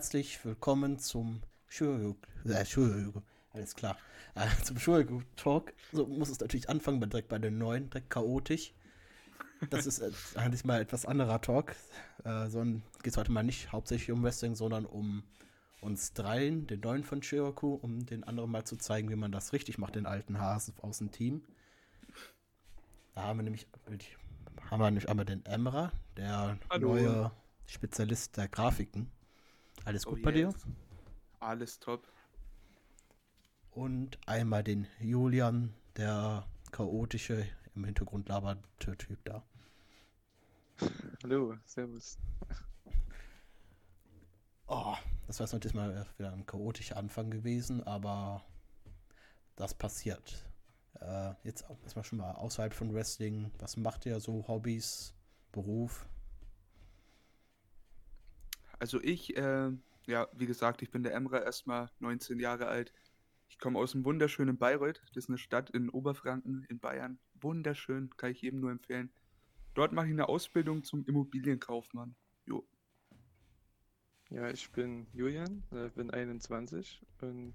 [0.00, 2.14] herzlich willkommen zum Shuryu,
[2.46, 2.64] äh,
[3.52, 3.98] alles klar,
[4.34, 5.74] äh, zum Shuryu Talk.
[5.92, 8.72] So muss es natürlich anfangen, direkt bei den neuen, direkt chaotisch.
[9.68, 11.76] Das ist äh, eigentlich mal etwas anderer Talk.
[12.24, 15.22] Äh, sondern geht es heute mal nicht hauptsächlich um Wrestling, sondern um
[15.82, 19.52] uns dreien, den neuen von Shiraku, um den anderen mal zu zeigen, wie man das
[19.52, 21.42] richtig macht, den alten Hasen aus dem Team.
[23.14, 23.68] Da haben wir nämlich,
[24.70, 26.94] haben wir nämlich einmal den Emra, der Hallo.
[26.94, 27.32] neue
[27.66, 29.12] Spezialist der Grafiken.
[29.84, 30.54] Alles gut oh, bei dir?
[31.40, 32.06] Alles top.
[33.70, 39.42] Und einmal den Julian, der chaotische, im Hintergrund labernde Typ da.
[41.22, 42.18] Hallo, servus.
[44.66, 44.94] Oh,
[45.26, 48.44] das war jetzt mal wieder ein chaotischer Anfang gewesen, aber
[49.56, 50.46] das passiert.
[51.00, 53.50] Äh, jetzt erstmal schon mal außerhalb von Wrestling.
[53.58, 54.46] Was macht ihr so?
[54.46, 55.14] Hobbys,
[55.52, 56.06] Beruf?
[58.80, 59.70] Also ich, äh,
[60.06, 62.92] ja, wie gesagt, ich bin der Emra, erstmal 19 Jahre alt.
[63.48, 65.02] Ich komme aus dem wunderschönen Bayreuth.
[65.08, 67.18] Das ist eine Stadt in Oberfranken in Bayern.
[67.40, 69.12] Wunderschön, kann ich jedem nur empfehlen.
[69.74, 72.14] Dort mache ich eine Ausbildung zum Immobilienkaufmann.
[72.46, 72.66] Jo.
[74.30, 77.54] Ja, ich bin Julian, äh, bin 21 und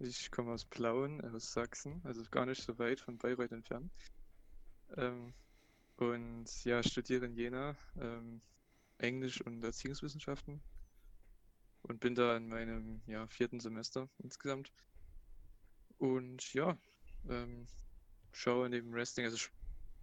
[0.00, 3.90] ich komme aus Plauen, aus Sachsen, also gar nicht so weit von Bayreuth entfernt.
[4.96, 5.32] Ähm,
[5.96, 8.42] und ja, studiere in Jena ähm,
[9.00, 10.60] Englisch und Erziehungswissenschaften
[11.82, 14.72] und bin da in meinem ja, vierten Semester insgesamt.
[15.98, 16.78] Und ja,
[17.28, 17.66] ähm,
[18.32, 19.38] schaue neben Wrestling, also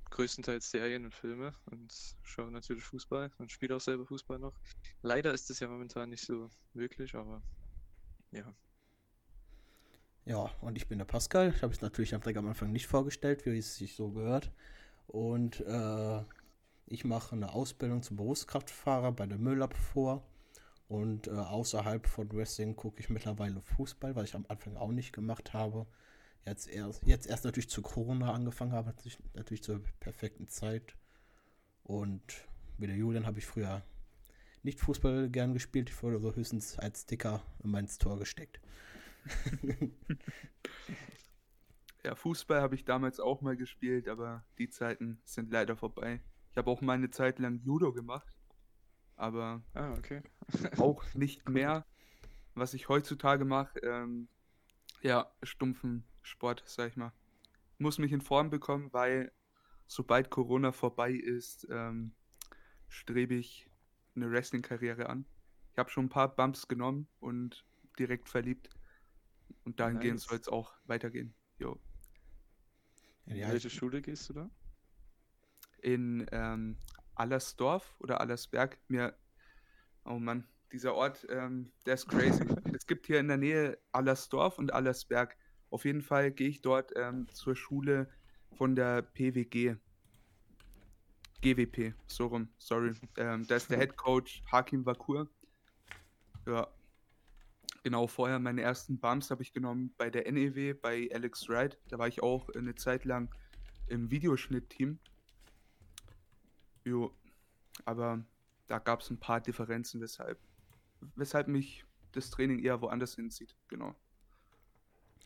[0.10, 4.54] größtenteils Serien und Filme und schaue natürlich Fußball und spiele auch selber Fußball noch.
[5.02, 7.42] Leider ist es ja momentan nicht so möglich, aber
[8.32, 8.54] ja.
[10.26, 11.54] Ja, und ich bin der Pascal.
[11.56, 14.52] Ich habe es natürlich am Anfang nicht vorgestellt, wie es sich so gehört.
[15.08, 16.24] Und äh,
[16.88, 20.24] ich mache eine Ausbildung zum Berufskraftfahrer bei der Müllabfuhr.
[20.88, 25.12] Und äh, außerhalb von Wrestling gucke ich mittlerweile Fußball, was ich am Anfang auch nicht
[25.12, 25.86] gemacht habe.
[26.46, 28.94] Jetzt erst, jetzt erst natürlich zu Corona angefangen habe,
[29.34, 30.96] natürlich zur perfekten Zeit.
[31.84, 32.48] Und
[32.78, 33.84] mit der Julian habe ich früher
[34.64, 35.90] nicht Fußball gern gespielt.
[35.90, 38.62] Ich wurde so höchstens als Sticker in mein Tor gesteckt.
[42.06, 46.22] ja, Fußball habe ich damals auch mal gespielt, aber die Zeiten sind leider vorbei.
[46.58, 48.38] Ich habe auch mal eine Zeit lang Judo gemacht
[49.18, 50.22] aber ah, okay.
[50.78, 51.86] auch nicht mehr.
[52.54, 54.30] Was ich heutzutage mache, ähm,
[55.02, 57.12] ja, stumpfen Sport, sag ich mal.
[57.78, 59.32] Muss mich in Form bekommen, weil
[59.86, 62.16] sobald Corona vorbei ist, ähm,
[62.88, 63.70] strebe ich
[64.16, 65.26] eine Wrestling-Karriere an.
[65.72, 67.66] Ich habe schon ein paar Bumps genommen und
[68.00, 68.70] direkt verliebt.
[69.64, 70.24] Und dahingehend nice.
[70.24, 71.36] soll es auch weitergehen.
[71.60, 71.80] Jo.
[73.26, 74.50] In welche Schule gehst du da?
[75.82, 76.78] In ähm,
[77.16, 78.78] Allersdorf oder Allersberg.
[78.88, 79.16] Mir,
[80.06, 82.44] oh Mann, dieser Ort, ähm, der ist crazy.
[82.76, 85.36] es gibt hier in der Nähe Allersdorf und Allersberg.
[85.70, 88.10] Auf jeden Fall gehe ich dort ähm, zur Schule
[88.54, 89.76] von der PWG.
[91.42, 92.94] GWP, so rum, sorry.
[93.18, 95.30] Ähm, da ist der Head Coach Hakim Wakur.
[96.48, 96.68] Ja,
[97.84, 101.78] genau, vorher meine ersten Bumps habe ich genommen bei der NEW, bei Alex Wright.
[101.90, 103.34] Da war ich auch eine Zeit lang
[103.88, 105.00] im Videoschnitt-Team.
[106.88, 107.14] Jo,
[107.84, 108.24] aber
[108.68, 110.40] da gab es ein paar Differenzen, weshalb,
[111.16, 111.84] weshalb mich
[112.14, 113.94] das Training eher woanders hinzieht, genau.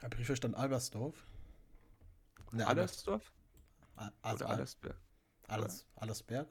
[0.02, 1.24] Habe ich verstanden, Albersdorf?
[2.52, 3.32] Ne, Allersdorf?
[4.24, 4.98] Also Oder Allersberg?
[5.48, 6.50] Alles, Allersberg?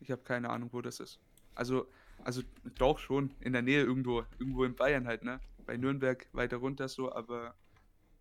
[0.00, 1.20] Ich habe keine Ahnung, wo das ist.
[1.54, 1.88] Also,
[2.24, 2.42] also
[2.78, 5.40] doch schon, in der Nähe irgendwo, irgendwo in Bayern halt, ne?
[5.66, 7.54] Bei Nürnberg weiter runter so, aber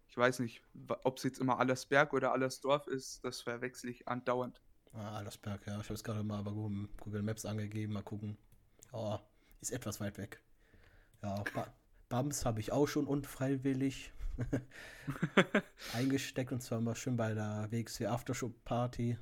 [0.08, 0.62] ich weiß nicht,
[1.04, 4.62] ob es jetzt immer Allersberg oder Allersdorf ist, das verwechsel ich andauernd.
[4.94, 5.80] Ah, Allersberg, ja.
[5.80, 7.94] Ich habe es gerade mal bei Google Maps angegeben.
[7.94, 8.38] Mal gucken.
[8.92, 9.18] Oh,
[9.62, 10.42] ist etwas weit weg.
[11.22, 11.72] Ja, ba
[12.10, 14.12] Bums habe ich auch schon unfreiwillig
[15.94, 19.18] eingesteckt und zwar immer schön bei der WXW Aftershow Party.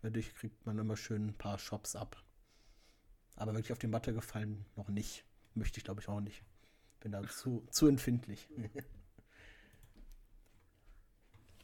[0.00, 2.16] Dadurch kriegt man immer schön ein paar Shops ab.
[3.36, 5.26] Aber wirklich auf die Matte gefallen noch nicht.
[5.54, 6.42] Möchte ich glaube ich auch nicht.
[7.00, 8.48] Bin da zu, zu empfindlich.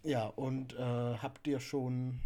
[0.02, 2.20] ja, und äh, habt ihr schon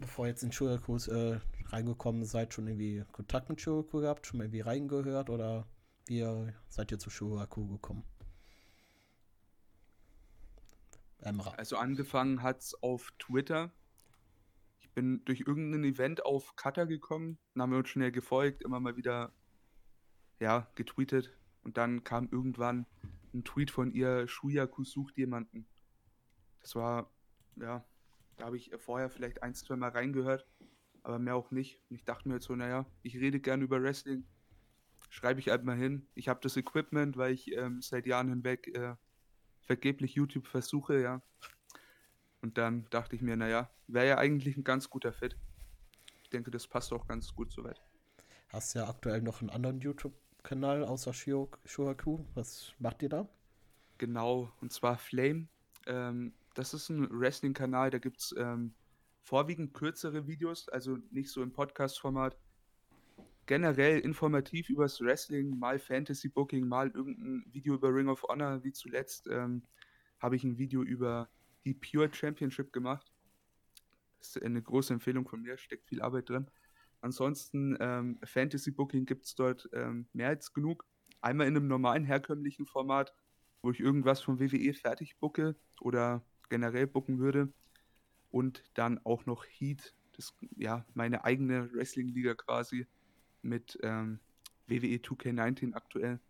[0.00, 4.44] bevor jetzt in Shurakus äh, reingekommen seid, schon irgendwie Kontakt mit Shuraku gehabt, schon mal
[4.44, 5.66] irgendwie reingehört oder
[6.06, 6.24] wie
[6.68, 8.04] seid ihr zu Shuraku gekommen?
[11.20, 11.50] Emra.
[11.52, 13.72] Also angefangen hat es auf Twitter.
[14.78, 18.80] Ich bin durch irgendein Event auf Cutter gekommen, dann haben wir uns schnell gefolgt, immer
[18.80, 19.32] mal wieder
[20.40, 22.86] ja, getweetet und dann kam irgendwann
[23.34, 25.66] ein Tweet von ihr, Shuyaku sucht jemanden.
[26.60, 27.10] Das war,
[27.56, 27.84] ja,
[28.38, 30.46] da habe ich vorher vielleicht ein, zwei Mal reingehört,
[31.02, 31.80] aber mehr auch nicht.
[31.90, 34.24] Und ich dachte mir jetzt so, naja, ich rede gerne über Wrestling.
[35.10, 36.06] schreibe ich halt mal hin.
[36.14, 38.94] Ich habe das Equipment, weil ich ähm, seit Jahren hinweg äh,
[39.62, 41.22] vergeblich YouTube versuche, ja.
[42.40, 45.36] Und dann dachte ich mir, naja, wäre ja eigentlich ein ganz guter Fit.
[46.22, 47.82] Ich denke, das passt auch ganz gut soweit.
[48.50, 52.24] Hast ja aktuell noch einen anderen YouTube-Kanal außer Shohaku.
[52.34, 53.28] Was macht ihr da?
[53.98, 55.48] Genau, und zwar Flame.
[55.86, 58.74] Ähm, das ist ein Wrestling-Kanal, da gibt es ähm,
[59.22, 62.36] vorwiegend kürzere Videos, also nicht so im Podcast-Format.
[63.46, 68.72] Generell informativ übers Wrestling, mal Fantasy Booking, mal irgendein Video über Ring of Honor, wie
[68.72, 69.62] zuletzt ähm,
[70.18, 71.30] habe ich ein Video über
[71.64, 73.12] die Pure Championship gemacht.
[74.18, 76.50] Das ist eine große Empfehlung von mir, steckt viel Arbeit drin.
[77.00, 80.84] Ansonsten ähm, Fantasy Booking gibt es dort ähm, mehr als genug.
[81.20, 83.14] Einmal in einem normalen, herkömmlichen Format,
[83.62, 87.52] wo ich irgendwas von WWE fertig bucke oder generell bucken würde.
[88.30, 92.86] Und dann auch noch Heat, das ja meine eigene Wrestling-Liga quasi
[93.42, 94.20] mit ähm,
[94.66, 96.20] WWE 2K19 aktuell.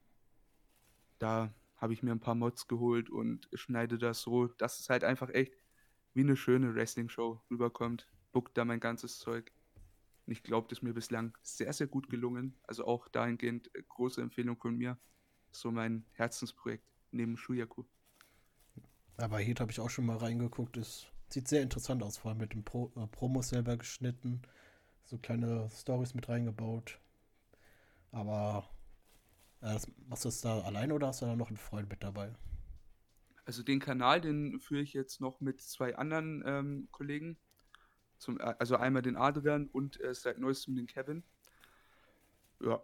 [1.18, 5.04] Da habe ich mir ein paar Mods geholt und schneide das so, dass es halt
[5.04, 5.54] einfach echt
[6.14, 8.08] wie eine schöne Wrestling-Show rüberkommt.
[8.32, 9.52] Buckt da mein ganzes Zeug.
[10.26, 12.54] Und ich glaube, das ist mir bislang sehr, sehr gut gelungen.
[12.64, 14.98] Also auch dahingehend äh, große Empfehlung von mir.
[15.50, 17.84] So mein Herzensprojekt neben Shuyaku.
[19.18, 20.76] Aber Heat habe ich auch schon mal reingeguckt.
[20.76, 24.42] Es sieht sehr interessant aus, vor allem mit dem Pro äh, Promos selber geschnitten.
[25.04, 26.98] So kleine Stories mit reingebaut.
[28.12, 28.68] Aber
[29.60, 32.02] äh, das, machst du das da alleine oder hast du da noch einen Freund mit
[32.02, 32.32] dabei?
[33.44, 37.38] Also den Kanal, den führe ich jetzt noch mit zwei anderen ähm, Kollegen.
[38.18, 41.24] Zum, äh, also einmal den Adrian und äh, seit neuestem den Kevin.
[42.60, 42.80] Ja,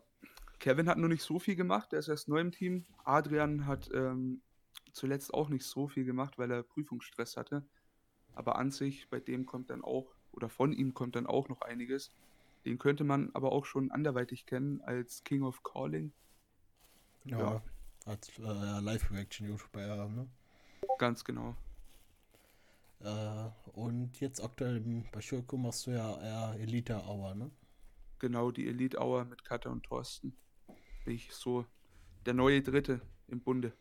[0.59, 2.87] Kevin hat noch nicht so viel gemacht, er ist erst neu im Team.
[3.05, 4.41] Adrian hat ähm,
[4.95, 7.65] zuletzt auch nicht so viel gemacht, weil er Prüfungsstress hatte.
[8.35, 11.61] Aber an sich, bei dem kommt dann auch, oder von ihm kommt dann auch noch
[11.61, 12.13] einiges.
[12.65, 16.13] Den könnte man aber auch schon anderweitig kennen als King of Calling.
[17.25, 17.63] Ja, ja.
[18.07, 20.29] als äh, Live-Reaction-YouTuber, ne?
[20.99, 21.57] Ganz genau.
[23.01, 24.81] Äh, und jetzt aktuell
[25.13, 27.51] bei Schurko machst du ja eher Elite Hour, ne?
[28.19, 30.35] Genau, die Elite Hour mit Katha und Thorsten.
[31.05, 31.67] Bin ich so
[32.25, 33.73] der neue Dritte im Bunde.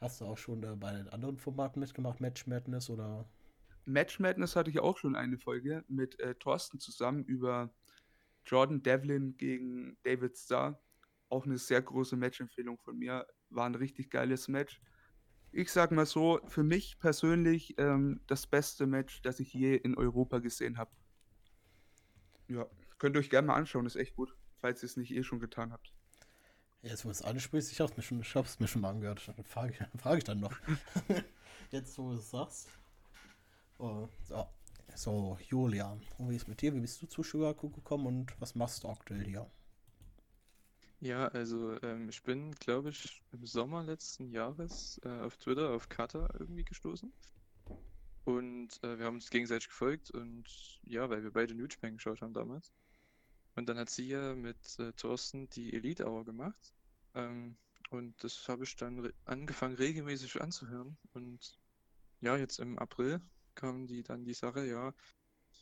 [0.00, 3.28] Hast du auch schon äh, bei den anderen Formaten mitgemacht, Match Madness oder?
[3.86, 7.72] Match Madness hatte ich auch schon eine Folge mit äh, Thorsten zusammen über
[8.44, 10.80] Jordan Devlin gegen David Starr.
[11.28, 13.26] Auch eine sehr große Match-Empfehlung von mir.
[13.48, 14.80] War ein richtig geiles Match.
[15.52, 19.96] Ich sag mal so, für mich persönlich ähm, das beste Match, das ich je in
[19.96, 20.90] Europa gesehen habe.
[22.48, 22.66] Ja,
[22.98, 25.40] könnt ihr euch gerne mal anschauen, ist echt gut, falls ihr es nicht eh schon
[25.40, 25.95] getan habt.
[26.86, 29.20] Jetzt, wo es ansprichst, ich hab's mir schon, ich hab's mir schon mal angehört.
[29.26, 30.54] Dann frage ich, frag ich dann noch.
[31.72, 32.68] Jetzt, wo du es sagst.
[33.78, 34.46] Oh, so.
[34.94, 36.72] so, Julian, wie ist mit dir?
[36.74, 39.50] Wie bist du zu Sugarcook gekommen und was machst du aktuell hier?
[41.00, 45.88] Ja, also ähm, ich bin, glaube ich, im Sommer letzten Jahres äh, auf Twitter auf
[45.88, 47.12] Kata irgendwie gestoßen.
[48.24, 50.44] Und äh, wir haben uns gegenseitig gefolgt und
[50.84, 52.72] ja, weil wir beide New Japan geschaut haben damals.
[53.56, 56.75] Und dann hat sie ja mit äh, Thorsten die Elite Hour gemacht.
[57.16, 57.56] Ähm,
[57.90, 60.96] und das habe ich dann re angefangen regelmäßig anzuhören.
[61.12, 61.58] Und
[62.20, 63.20] ja, jetzt im April
[63.54, 64.94] kam die dann die Sache, ja,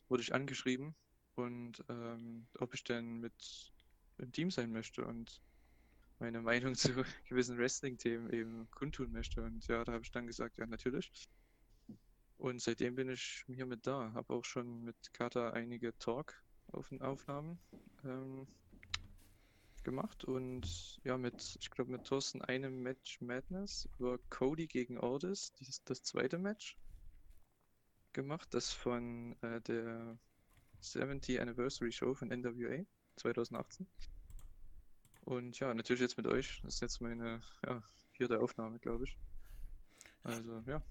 [0.09, 0.95] wurde ich angeschrieben
[1.37, 3.73] und ähm, ob ich denn mit
[4.19, 5.41] im Team sein möchte und
[6.19, 9.43] meine Meinung zu gewissen Wrestling-Themen eben kundtun möchte.
[9.43, 11.11] Und ja, da habe ich dann gesagt, ja, natürlich.
[12.37, 14.13] Und seitdem bin ich hier mit da.
[14.13, 17.59] Habe auch schon mit Kata einige Talk-Aufnahmen
[18.05, 18.47] ähm,
[19.85, 25.53] gemacht und ja, mit, ich glaube, mit Thorsten einem Match Madness über Cody gegen Ordis,
[25.59, 26.77] das, das zweite Match
[28.13, 30.19] gemacht, das von äh, der
[30.81, 32.85] 70 Anniversary Show von NWA
[33.17, 33.87] 2018.
[35.25, 36.61] Und ja, natürlich jetzt mit euch.
[36.63, 39.17] Das ist jetzt meine ja, vierte Aufnahme, glaube ich.
[40.23, 40.83] Also, ja.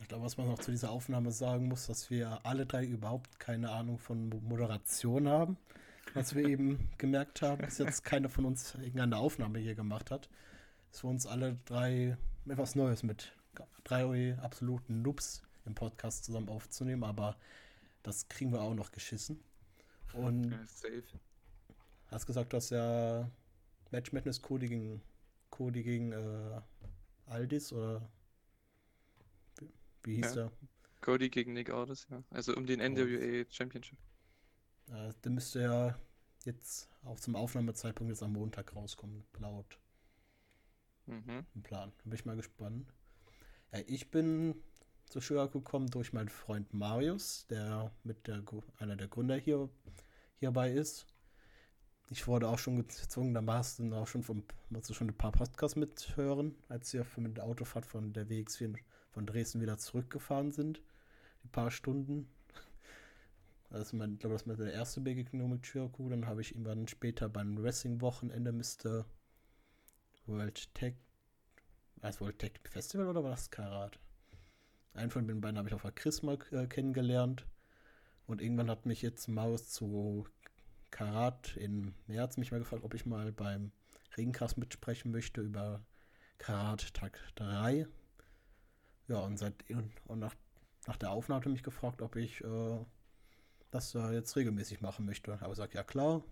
[0.00, 3.38] Ich glaube, was man noch zu dieser Aufnahme sagen muss, dass wir alle drei überhaupt
[3.38, 5.56] keine Ahnung von Moderation haben.
[6.12, 10.28] Was wir eben gemerkt haben, dass jetzt keiner von uns irgendeine Aufnahme hier gemacht hat.
[10.92, 13.32] Es für uns alle drei etwas Neues mit
[13.84, 17.36] drei absoluten Noobs im Podcast zusammen aufzunehmen, aber
[18.02, 19.42] das kriegen wir auch noch geschissen.
[20.12, 21.02] Und ja, safe.
[22.08, 23.28] hast gesagt, dass ja
[23.90, 25.02] Match Madness Cody gegen
[25.50, 26.60] Cody gegen äh,
[27.26, 28.08] Aldis oder
[30.02, 30.34] wie, hieß ja.
[30.34, 30.52] der?
[31.00, 32.22] Cody gegen Nick Aldis, ja.
[32.30, 33.98] Also um den NWA Championship.
[34.90, 35.98] Äh, der müsste ja
[36.44, 39.78] jetzt auch zum Aufnahmezeitpunkt jetzt am Montag rauskommen, laut
[41.06, 41.46] mhm.
[41.54, 41.92] im Plan.
[41.98, 42.92] Da bin ich mal gespannt.
[43.72, 44.62] Ja, ich bin
[45.06, 48.42] zu Shuraku gekommen durch meinen Freund Marius, der mit der
[48.78, 49.68] einer der Gründer hier
[50.38, 51.06] hierbei ist.
[52.10, 55.16] ich wurde auch schon gezwungen, da warst du auch schon vom, musst du schon ein
[55.16, 58.76] paar Podcasts mithören, als wir mit der Autofahrt von der WX4
[59.10, 60.82] von Dresden wieder zurückgefahren sind.
[61.44, 62.28] Ein paar Stunden.
[63.70, 66.08] Ist mein, ich glaube, das war der erste Begegnung mit Chiraku.
[66.08, 69.04] Dann habe ich irgendwann später beim Wrestling-Wochenende Mr.
[70.26, 70.94] World Tech.
[71.96, 73.98] Das World Tech Festival oder war das Karat?
[74.94, 77.46] Einen von den beiden habe ich auf der Chrisma äh, kennengelernt.
[78.26, 80.26] Und irgendwann hat mich jetzt Maus zu
[80.90, 83.72] Karat im März mich mal gefragt, ob ich mal beim
[84.16, 85.84] Regencast mitsprechen möchte über
[86.38, 87.86] Karat Tag 3.
[89.08, 90.34] Ja, und seit und nach,
[90.86, 92.78] nach der Aufnahme hat er mich gefragt, ob ich äh,
[93.74, 95.38] das äh, jetzt regelmäßig machen möchte.
[95.42, 96.22] Aber sage, ja klar.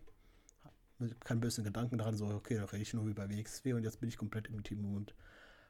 [1.20, 4.08] Kein bösen Gedanken daran, so, okay, dann rede ich nur über WXW und jetzt bin
[4.08, 5.16] ich komplett im Team und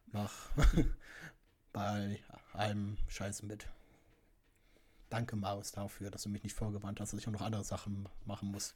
[0.08, 0.50] mach
[1.72, 3.66] bei allem Scheiß mit.
[5.08, 8.06] Danke, Marius, dafür, dass du mich nicht vorgewarnt hast, dass ich auch noch andere Sachen
[8.26, 8.74] machen muss.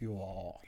[0.00, 0.60] Ja.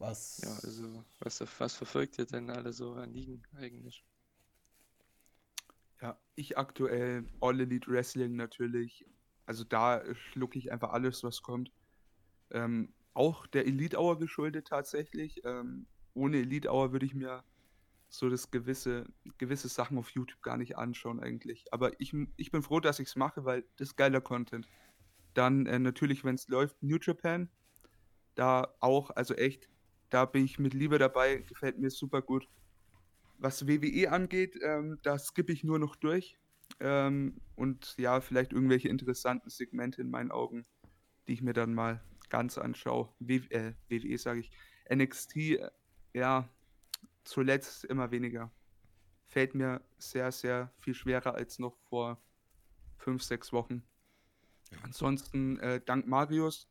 [0.00, 0.40] Was?
[0.42, 4.02] Ja, also, was, was verfolgt ihr denn alle so an Ligen eigentlich?
[6.00, 9.04] Ja, ich aktuell All Elite Wrestling natürlich.
[9.44, 11.70] Also da schlucke ich einfach alles, was kommt.
[12.50, 15.44] Ähm, auch der Elite Hour geschuldet tatsächlich.
[15.44, 17.44] Ähm, ohne Elite Hour würde ich mir
[18.08, 19.04] so das gewisse,
[19.36, 21.66] gewisse Sachen auf YouTube gar nicht anschauen eigentlich.
[21.74, 24.66] Aber ich, ich bin froh, dass ich es mache, weil das ist geiler Content.
[25.34, 27.50] Dann äh, natürlich, wenn es läuft, New Japan.
[28.34, 29.68] Da auch, also echt,
[30.10, 32.48] da bin ich mit Liebe dabei, gefällt mir super gut.
[33.38, 36.38] Was WWE angeht, ähm, da skippe ich nur noch durch.
[36.78, 40.66] Ähm, und ja, vielleicht irgendwelche interessanten Segmente in meinen Augen,
[41.26, 43.12] die ich mir dann mal ganz anschaue.
[43.18, 44.50] W äh, WWE sage ich.
[44.92, 45.70] NXT, äh,
[46.14, 46.48] ja,
[47.24, 48.50] zuletzt immer weniger.
[49.26, 52.20] Fällt mir sehr, sehr viel schwerer als noch vor
[52.98, 53.82] fünf, sechs Wochen.
[54.82, 56.68] Ansonsten, äh, dank Marius,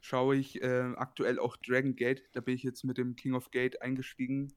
[0.00, 2.22] schaue ich äh, aktuell auch Dragon Gate.
[2.32, 4.52] Da bin ich jetzt mit dem King of Gate eingestiegen.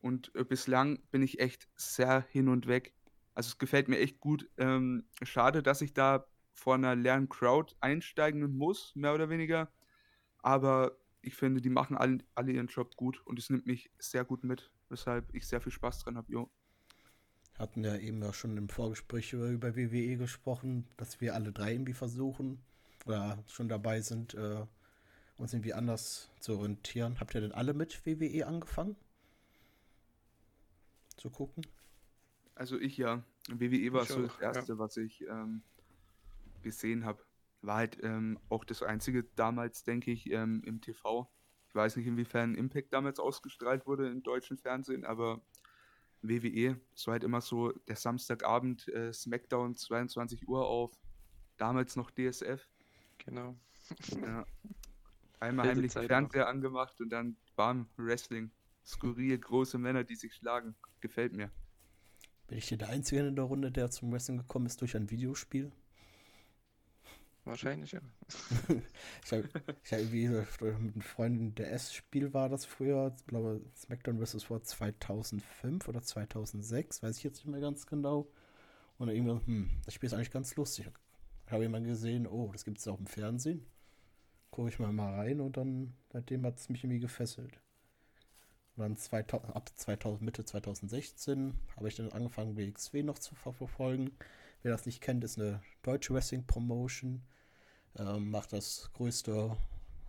[0.00, 2.94] Und äh, bislang bin ich echt sehr hin und weg.
[3.34, 4.48] Also es gefällt mir echt gut.
[4.58, 9.72] Ähm, schade, dass ich da vor einer leeren Crowd einsteigen muss, mehr oder weniger.
[10.38, 14.24] Aber ich finde, die machen alle, alle ihren Job gut und es nimmt mich sehr
[14.24, 16.48] gut mit, weshalb ich sehr viel Spaß dran habe.
[17.58, 21.92] Hatten ja eben ja schon im Vorgespräch über WWE gesprochen, dass wir alle drei irgendwie
[21.92, 22.60] versuchen,
[23.06, 24.64] oder schon dabei sind, äh,
[25.36, 27.18] uns irgendwie anders zu orientieren.
[27.20, 28.96] Habt ihr denn alle mit WWE angefangen?
[31.16, 31.66] Zu gucken?
[32.54, 33.22] Also ich ja.
[33.48, 34.78] WWE war ich so auch, das erste, ja.
[34.78, 35.62] was ich ähm,
[36.62, 37.22] gesehen habe.
[37.60, 41.30] War halt ähm, auch das einzige damals, denke ich, ähm, im TV.
[41.68, 45.40] Ich weiß nicht, inwiefern Impact damals ausgestrahlt wurde im deutschen Fernsehen, aber
[46.22, 50.92] WWE, es war halt immer so der Samstagabend äh, Smackdown 22 Uhr auf
[51.56, 52.68] damals noch DSF.
[53.24, 53.56] Genau.
[54.20, 54.44] Ja.
[55.40, 58.50] Einmal heimlich Fernseher angemacht und dann bam, Wrestling.
[58.84, 60.74] Skurrile große Männer, die sich schlagen.
[61.00, 61.50] Gefällt mir.
[62.46, 65.10] Bin ich hier der Einzige in der Runde, der zum Wrestling gekommen ist durch ein
[65.10, 65.72] Videospiel?
[67.44, 68.00] Wahrscheinlich, ja.
[69.24, 74.24] ich habe hab irgendwie mit einem Freund der S-Spiel war das früher, ich glaube SmackDown
[74.24, 74.44] vs.
[74.44, 78.28] vor 2005 oder 2006, weiß ich jetzt nicht mehr ganz genau.
[78.98, 80.86] Und dann irgendwann, hm, das Spiel ist eigentlich ganz lustig
[81.52, 83.66] habe ich mal gesehen, oh, das gibt es auch im Fernsehen.
[84.50, 87.60] Gucke ich mal, mal rein und dann, seitdem hat es mich irgendwie gefesselt.
[88.76, 94.10] Und dann 2000, ab 2000, Mitte 2016 habe ich dann angefangen, WXW noch zu verfolgen.
[94.62, 97.22] Wer das nicht kennt, ist eine deutsche Wrestling Promotion.
[97.96, 99.56] Ähm, macht das größte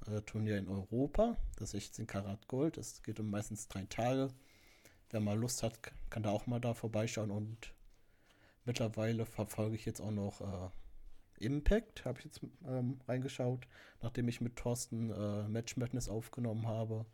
[0.07, 2.77] äh, Turnier in Europa, das 16 Karat Gold.
[2.77, 4.29] Das geht um meistens drei Tage.
[5.09, 7.73] Wer mal Lust hat, kann da auch mal da vorbeischauen und
[8.65, 10.69] mittlerweile verfolge ich jetzt auch noch äh,
[11.39, 13.67] Impact, habe ich jetzt ähm, reingeschaut,
[14.01, 17.05] nachdem ich mit Thorsten äh, Match Madness aufgenommen habe.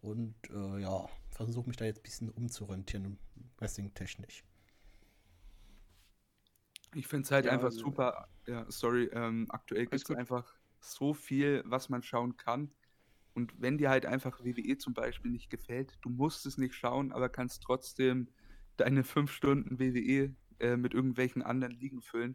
[0.00, 3.18] Und äh, ja, versuche mich da jetzt ein bisschen umzurentieren,
[3.58, 4.44] Wrestling-technisch.
[6.94, 10.54] Ich finde es halt ja, einfach also, super, ja, sorry, ähm, aktuell gibt es einfach
[10.80, 12.72] so viel, was man schauen kann.
[13.34, 17.12] Und wenn dir halt einfach WWE zum Beispiel nicht gefällt, du musst es nicht schauen,
[17.12, 18.28] aber kannst trotzdem
[18.76, 22.34] deine fünf Stunden WWE äh, mit irgendwelchen anderen Ligen füllen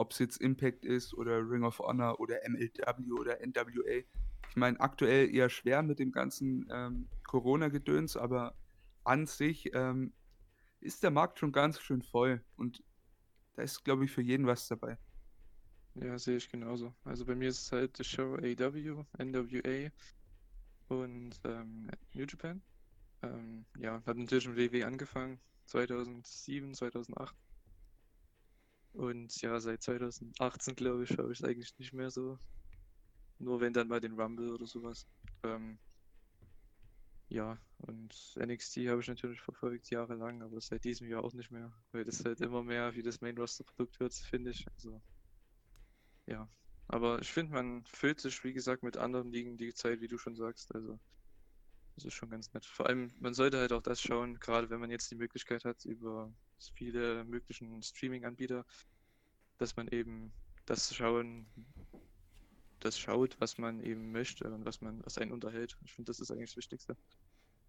[0.00, 4.02] ob es jetzt Impact ist oder Ring of Honor oder MLW oder NWA.
[4.48, 8.54] Ich meine, aktuell eher schwer mit dem ganzen ähm, Corona-Gedöns, aber
[9.04, 10.14] an sich ähm,
[10.80, 12.82] ist der Markt schon ganz schön voll und
[13.54, 14.96] da ist, glaube ich, für jeden was dabei.
[15.96, 16.94] Ja, sehe ich genauso.
[17.04, 19.90] Also bei mir ist es halt die Show AW, NWA
[20.88, 22.62] und ähm, New Japan.
[23.22, 27.36] Ähm, ja, hat natürlich mit WW angefangen, 2007, 2008.
[28.92, 32.38] Und ja, seit 2018, glaube ich, schaue ich es eigentlich nicht mehr so.
[33.38, 35.06] Nur wenn dann mal den Rumble oder sowas.
[35.44, 35.78] Ähm,
[37.28, 41.72] ja, und NXT habe ich natürlich verfolgt jahrelang, aber seit diesem Jahr auch nicht mehr,
[41.92, 44.66] weil das halt immer mehr wie das Main Roster Produkt wird, finde ich.
[44.74, 45.00] Also,
[46.26, 46.48] ja.
[46.88, 50.18] Aber ich finde, man füllt sich, wie gesagt, mit anderen Ligen die Zeit, wie du
[50.18, 50.74] schon sagst.
[50.74, 50.98] Also,
[51.94, 52.66] das ist schon ganz nett.
[52.66, 55.84] Vor allem, man sollte halt auch das schauen, gerade wenn man jetzt die Möglichkeit hat,
[55.84, 56.32] über
[56.68, 58.64] viele möglichen Streaming-Anbieter,
[59.58, 60.32] dass man eben
[60.66, 61.46] das schauen,
[62.80, 65.76] das schaut, was man eben möchte und was man, was einen unterhält.
[65.84, 66.96] Ich finde, das ist eigentlich das Wichtigste.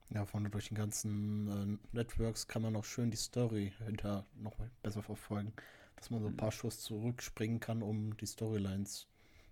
[0.09, 4.57] Ja, vorne durch den ganzen äh, Networks kann man auch schön die Story hinter noch
[4.83, 5.53] besser verfolgen.
[5.95, 9.07] Dass man so ein paar Schuss zurückspringen kann, um die Storylines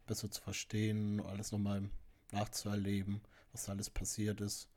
[0.06, 1.90] besser zu verstehen, alles nochmal
[2.32, 4.68] nachzuerleben, was alles passiert ist.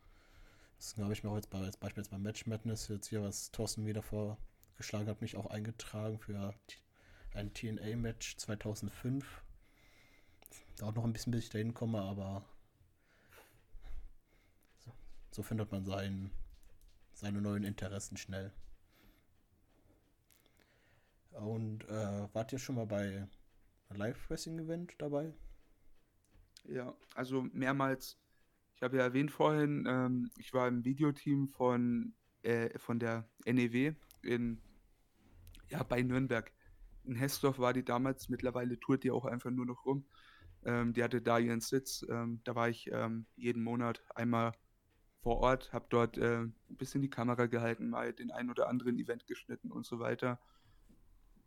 [0.77, 3.23] Das habe ich mir auch jetzt bei, als Beispiel jetzt beim Match Madness jetzt hier,
[3.23, 4.03] was Thorsten wieder
[4.73, 6.55] vorgeschlagen hat, mich auch eingetragen für
[7.35, 9.43] ein TNA-Match 2005.
[10.79, 12.45] Dauert noch ein bisschen, bis ich da hinkomme, aber
[15.31, 16.31] so, findet man sein,
[17.13, 18.53] seine neuen Interessen schnell.
[21.33, 23.27] Und äh, wart ihr schon mal bei
[23.91, 25.33] Live-Wrestling-Event dabei?
[26.65, 28.19] Ja, also mehrmals.
[28.77, 33.95] Ich habe ja erwähnt vorhin, ähm, ich war im Videoteam von, äh, von der NEW
[34.23, 34.61] in,
[35.69, 36.53] ja, bei Nürnberg.
[37.05, 40.05] In Hessdorf war die damals, mittlerweile tourt die auch einfach nur noch rum.
[40.65, 42.07] Ähm, die hatte da ihren Sitz.
[42.09, 44.53] Ähm, da war ich ähm, jeden Monat einmal
[45.23, 48.99] vor Ort, habe dort äh, ein bisschen die Kamera gehalten, mal den ein oder anderen
[48.99, 50.41] Event geschnitten und so weiter.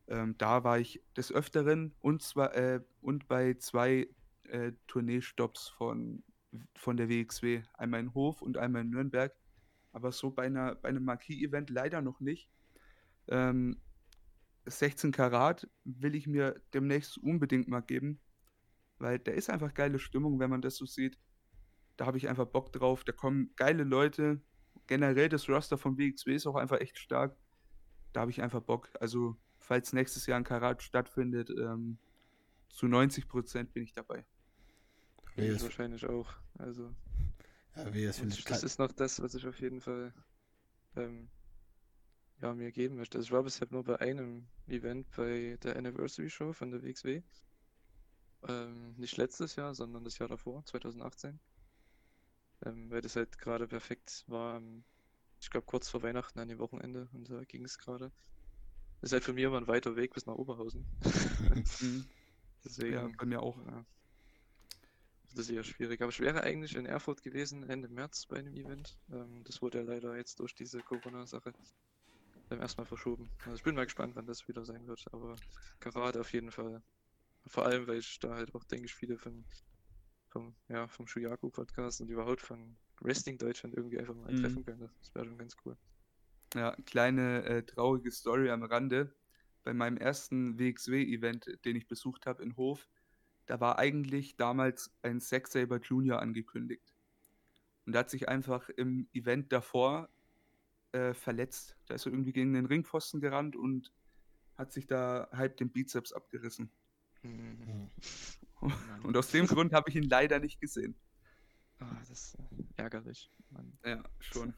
[0.08, 4.08] Ähm, da war ich des Öfteren und, zwar, äh, und bei zwei
[4.44, 6.24] äh, Tourneestops von,
[6.75, 7.63] von der WXW.
[7.74, 9.36] Einmal in Hof und einmal in Nürnberg.
[9.91, 12.49] Aber so bei, einer, bei einem Marquis-Event leider noch nicht.
[13.27, 13.81] Ähm,
[14.65, 18.19] 16 Karat will ich mir demnächst unbedingt mal geben,
[18.97, 21.19] weil da ist einfach geile Stimmung, wenn man das so sieht.
[21.97, 23.03] Da habe ich einfach Bock drauf.
[23.03, 24.41] Da kommen geile Leute.
[24.88, 27.38] Generell das Roster von WXW ist auch einfach echt stark.
[28.13, 28.89] Da habe ich einfach Bock.
[28.99, 31.97] Also, falls nächstes Jahr ein Karat stattfindet, ähm,
[32.69, 34.25] zu 90 Prozent bin ich dabei.
[35.35, 36.33] Wie ich wahrscheinlich auch.
[36.57, 36.93] Also,
[37.75, 40.13] ja, das, das ist noch das, was ich auf jeden Fall
[40.95, 41.29] ähm,
[42.41, 43.17] ja, mir geben möchte.
[43.17, 47.21] Also ich war bisher nur bei einem Event bei der Anniversary Show von der WXW.
[48.48, 51.39] Ähm, nicht letztes Jahr, sondern das Jahr davor, 2018.
[52.65, 54.62] Ähm, weil das halt gerade perfekt war.
[55.41, 58.12] ich glaube, kurz vor Weihnachten an dem Wochenende und da ging es gerade.
[59.02, 60.86] Das ist halt für mich immer ein weiter Weg bis nach Oberhausen.
[61.82, 62.06] Mhm.
[62.63, 63.58] Deswegen, ja, bei mir auch.
[63.65, 63.86] Ja.
[65.30, 66.02] Das ist eher schwierig.
[66.02, 68.98] Aber ich wäre eigentlich in Erfurt gewesen Ende März bei einem Event.
[69.12, 71.54] Ähm, das wurde ja leider jetzt durch diese Corona-Sache
[72.49, 73.29] beim ersten Mal verschoben.
[73.45, 75.05] Also ich bin mal gespannt, wann das wieder sein wird.
[75.12, 75.36] Aber
[75.79, 76.81] gerade auf jeden Fall.
[77.47, 79.45] Vor allem, weil ich da halt auch, denke ich, viele von,
[80.29, 84.41] vom, ja, vom Shuyaku Podcast und überhaupt von Wrestling Deutschland irgendwie einfach mal mhm.
[84.41, 84.89] treffen könnte.
[84.99, 85.77] Das wäre schon ganz cool.
[86.55, 89.13] Ja, kleine äh, traurige Story am Rande.
[89.63, 92.88] Bei meinem ersten WXW-Event, den ich besucht habe in Hof,
[93.45, 96.95] da war eigentlich damals ein Zack Saber Junior angekündigt.
[97.86, 100.10] Und der hat sich einfach im Event davor
[100.95, 101.75] äh, verletzt.
[101.88, 103.91] Da ist er irgendwie gegen den Ringpfosten gerannt und
[104.58, 106.71] hat sich da halb den Bizeps abgerissen.
[107.23, 107.91] Mhm.
[109.03, 110.95] Und aus dem Grund habe ich ihn leider nicht gesehen.
[111.81, 113.29] Oh, das ist äh, ärgerlich.
[113.49, 113.77] Mann.
[113.84, 114.53] Ja, schon.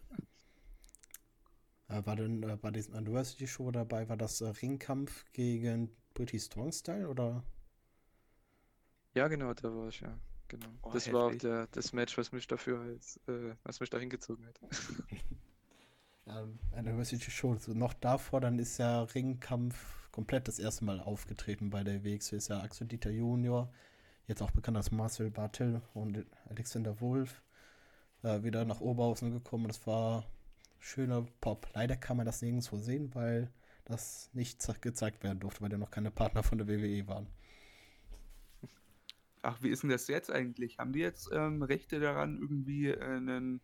[1.88, 6.40] Äh, war denn äh, bei diesem University Show dabei, war das äh, Ringkampf gegen Pretty
[6.40, 7.44] Strong Style oder?
[9.16, 10.20] Ja, genau, da war ich, ja.
[10.50, 10.68] Genau.
[10.84, 11.14] Oh, das heftig.
[11.14, 14.60] war auch der, das Match, was mich dafür halt, äh, was mich da hingezogen hat.
[16.30, 17.54] ähm, University Show.
[17.54, 22.38] Also noch davor, dann ist ja Ringkampf komplett das erste Mal aufgetreten bei der WXW.
[22.38, 23.72] Ist ja Axel Dieter Junior,
[24.28, 27.42] jetzt auch bekannt als Marcel Bartel und Alexander Wolf,
[28.24, 29.68] äh, wieder nach Oberhausen gekommen.
[29.68, 30.26] Das war
[30.80, 31.68] schöner Pop.
[31.74, 33.52] Leider kann man das nirgendwo sehen, weil
[33.86, 37.28] das nicht gezeigt werden durfte, weil ja noch keine Partner von der WWE waren.
[39.44, 40.78] Ach, wie ist denn das jetzt eigentlich?
[40.78, 43.62] Haben die jetzt ähm, Rechte daran, irgendwie einen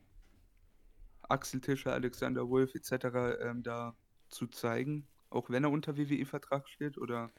[1.34, 3.42] Axel Tischer, Alexander Wolf etc.
[3.42, 3.96] Ähm, da
[4.30, 5.08] zu zeigen?
[5.30, 6.98] Auch wenn er unter WWE-Vertrag steht?
[6.98, 7.32] Oder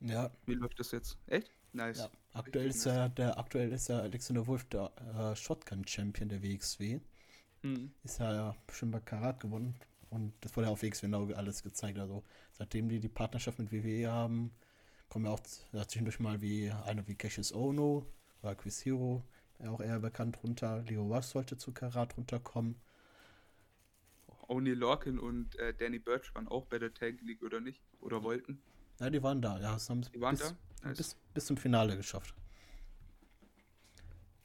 [0.00, 0.30] ja.
[0.46, 1.18] wie läuft das jetzt?
[1.26, 1.54] Echt?
[1.72, 1.98] Nice.
[1.98, 7.00] Ja, aktuell ist er, der, aktuell ist er Alexander Wolf der äh, Shotgun-Champion der WXW.
[7.62, 7.92] Hm.
[8.02, 9.74] Ist ja schon bei Karat gewonnen.
[10.08, 11.98] Und das wurde ja auf WXW genau alles gezeigt.
[11.98, 14.52] Also seitdem die die Partnerschaft mit WWE haben,
[15.08, 18.06] kommen ja auch zwischendurch mal wie einer wie Cassius Ono
[18.42, 19.22] oder Chris Hero,
[19.64, 20.82] auch eher bekannt runter.
[20.82, 22.76] Leo Rush sollte zu Karat runterkommen.
[24.48, 27.82] Oni Lorcan und äh, Danny Birch waren auch bei der Tank League oder nicht?
[28.00, 28.60] Oder wollten?
[29.00, 29.58] Ja, die waren da.
[29.58, 30.88] Ja, haben Die waren bis, da?
[30.88, 30.98] Nice.
[30.98, 32.34] bis, bis zum Finale geschafft.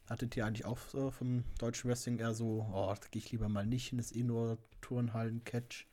[0.08, 3.48] Hattet ihr eigentlich auch so vom deutschen Wrestling eher so, oh, da gehe ich lieber
[3.48, 5.88] mal nicht hin, ist eh nur Turnhallen, Catch.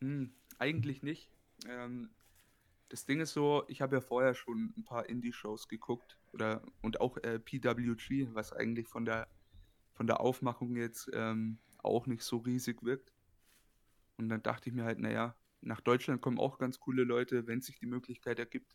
[0.00, 1.30] Hm, eigentlich nicht.
[1.68, 2.10] Ähm,
[2.88, 7.00] das Ding ist so, ich habe ja vorher schon ein paar Indie-Shows geguckt oder und
[7.00, 9.26] auch äh, PWG, was eigentlich von der
[9.94, 13.12] von der Aufmachung jetzt ähm, auch nicht so riesig wirkt.
[14.16, 17.60] Und dann dachte ich mir halt, naja, nach Deutschland kommen auch ganz coole Leute, wenn
[17.60, 18.74] sich die Möglichkeit ergibt.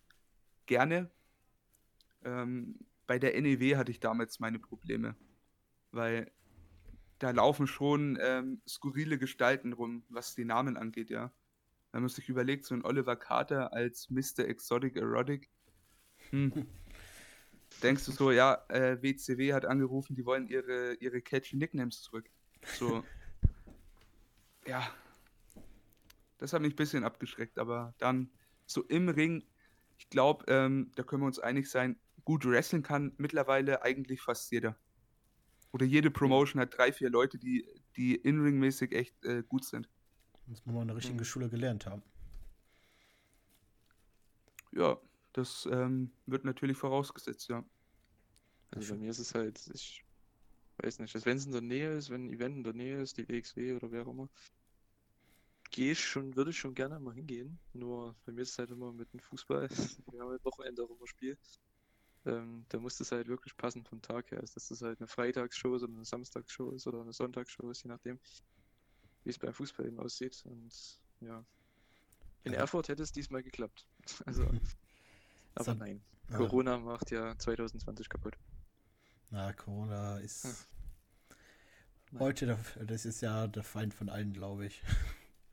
[0.66, 1.12] Gerne.
[2.24, 5.16] Ähm, bei der NEW hatte ich damals meine Probleme,
[5.92, 6.32] weil
[7.20, 11.32] da laufen schon ähm, skurrile Gestalten rum, was die Namen angeht, ja.
[11.92, 14.40] Wenn man sich überlegt, so ein Oliver Carter als Mr.
[14.40, 15.50] Exotic Erotic,
[16.32, 16.68] hm.
[17.84, 22.30] denkst du so, ja, äh, WCW hat angerufen, die wollen ihre, ihre catchy Nicknames zurück.
[22.74, 23.04] So,
[24.68, 24.88] ja,
[26.38, 28.30] das hat mich ein bisschen abgeschreckt, aber dann
[28.66, 29.48] so im Ring,
[29.98, 34.52] ich glaube, ähm, da können wir uns einig sein, gut wrestlen kann mittlerweile eigentlich fast
[34.52, 34.78] jeder.
[35.72, 39.90] Oder jede Promotion hat drei, vier Leute, die, die in-ring-mäßig echt äh, gut sind.
[40.48, 41.26] Muss man mal eine richtige Mhm.
[41.26, 42.02] Schule gelernt haben.
[44.72, 44.98] Ja,
[45.34, 47.64] das ähm, wird natürlich vorausgesetzt, ja.
[48.72, 50.05] Also bei mir ist es halt, ich
[50.86, 53.02] weiß nicht, also wenn es in der Nähe ist, wenn ein Event in der Nähe
[53.02, 54.30] ist, die WXW oder wer auch immer,
[55.72, 57.60] gehe ich schon, würde ich schon gerne mal hingehen.
[57.74, 59.68] Nur bei mir ist es halt immer mit dem Fußball,
[60.12, 61.38] wir haben halt Wochenende auch immer Spiel.
[62.26, 64.42] Ähm, da muss das halt wirklich passen vom Tag her.
[64.42, 67.84] Ist, dass das halt eine Freitagsshow ist oder eine Samstagsshow ist oder eine Sonntagsshow ist,
[67.84, 68.20] je nachdem,
[69.24, 70.42] wie es beim Fußball eben aussieht.
[70.46, 71.46] Und ja.
[72.44, 72.60] In Ja.
[72.60, 73.88] Erfurt hätte es diesmal geklappt.
[74.26, 74.44] Also,
[75.56, 76.04] aber Sam- nein.
[76.30, 76.38] Ja.
[76.38, 78.38] Corona macht ja 2020 kaputt.
[79.30, 80.75] Na, Corona ist Hm.
[82.20, 84.82] Heute, der, das ist ja der Feind von allen, glaube ich.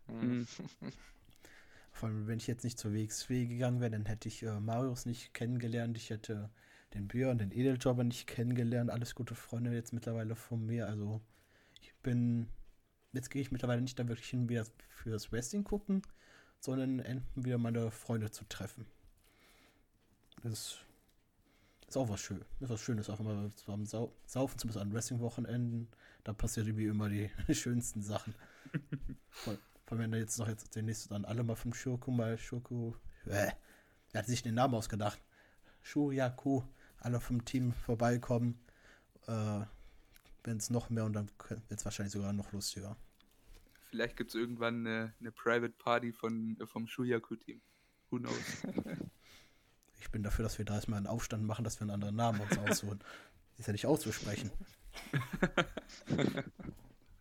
[0.08, 0.46] Mhm.
[1.92, 5.04] Vor allem, wenn ich jetzt nicht zur WXW gegangen wäre, dann hätte ich äh, Marius
[5.06, 5.96] nicht kennengelernt.
[5.96, 6.50] Ich hätte
[6.94, 8.90] den Björn, den Edeljobber nicht kennengelernt.
[8.90, 10.88] Alles gute Freunde jetzt mittlerweile von mir.
[10.88, 11.20] Also,
[11.80, 12.48] ich bin.
[13.12, 16.00] Jetzt gehe ich mittlerweile nicht da wirklich hin, wieder für das Wrestling gucken,
[16.60, 18.86] sondern en- wieder meine Freunde zu treffen.
[20.42, 20.78] Das
[21.92, 22.46] ist, auch was Schönes.
[22.60, 25.88] Ist was Schönes, auch immer zusammen sau saufen, zumindest an Wrestling-Wochenenden.
[26.24, 28.34] Da passiert irgendwie immer die schönsten Sachen.
[29.30, 29.56] Vor
[29.92, 32.94] vor allem, wenn da jetzt noch jetzt demnächst dann alle mal vom Schurku mal Schurku.
[33.26, 33.52] Äh,
[34.12, 35.20] wer hat sich den Namen ausgedacht?
[35.82, 36.62] Shuryaku,
[36.98, 38.58] alle vom Team vorbeikommen.
[39.26, 39.60] Äh,
[40.44, 42.96] wenn es noch mehr und dann wird es wahrscheinlich sogar noch lustiger.
[43.90, 47.60] Vielleicht gibt es irgendwann eine, eine Private Party von, vom Shuyaku-Team.
[48.08, 48.62] Who knows?
[50.02, 52.40] Ich bin dafür, dass wir da erstmal einen Aufstand machen, dass wir einen anderen Namen
[52.40, 52.98] uns aussuchen.
[53.58, 54.50] Ist ja nicht auszusprechen.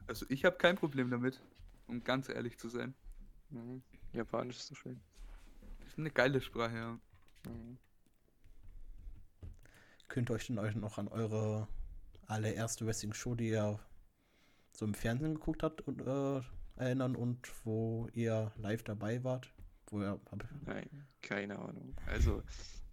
[0.08, 1.39] Also ich habe kein Problem damit,
[1.88, 2.94] um ganz ehrlich zu sein.
[3.50, 3.82] Mhm.
[4.12, 5.00] Japanisch ist so schön.
[5.80, 7.00] Das ist eine geile Sprache, ja.
[7.46, 7.78] Mhm.
[10.10, 11.70] Könnt ihr euch denn euch noch an eure
[12.28, 13.80] allererste Wrestling-Show, die ihr
[14.74, 16.41] so im Fernsehen geguckt habt, und, äh,
[16.76, 19.54] erinnern und wo ihr live dabei wart?
[19.91, 20.21] Wo ihr, hab,
[20.65, 20.89] Nein,
[21.21, 21.95] keine Ahnung.
[22.08, 22.41] Also,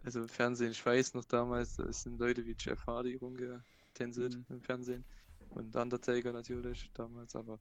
[0.02, 4.44] also im Fernsehen, ich weiß noch damals, da sind Leute wie Jeff Hardy rumgetänzelt Mhm.
[4.50, 5.04] im Fernsehen.
[5.50, 7.58] Und Undertaker natürlich damals, aber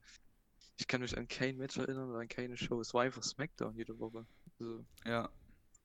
[0.78, 2.82] ich kann mich an kein Match erinnern oder an keine Show.
[2.82, 4.26] Es war einfach Smackdown jede Woche.
[4.60, 5.30] Also, Ja,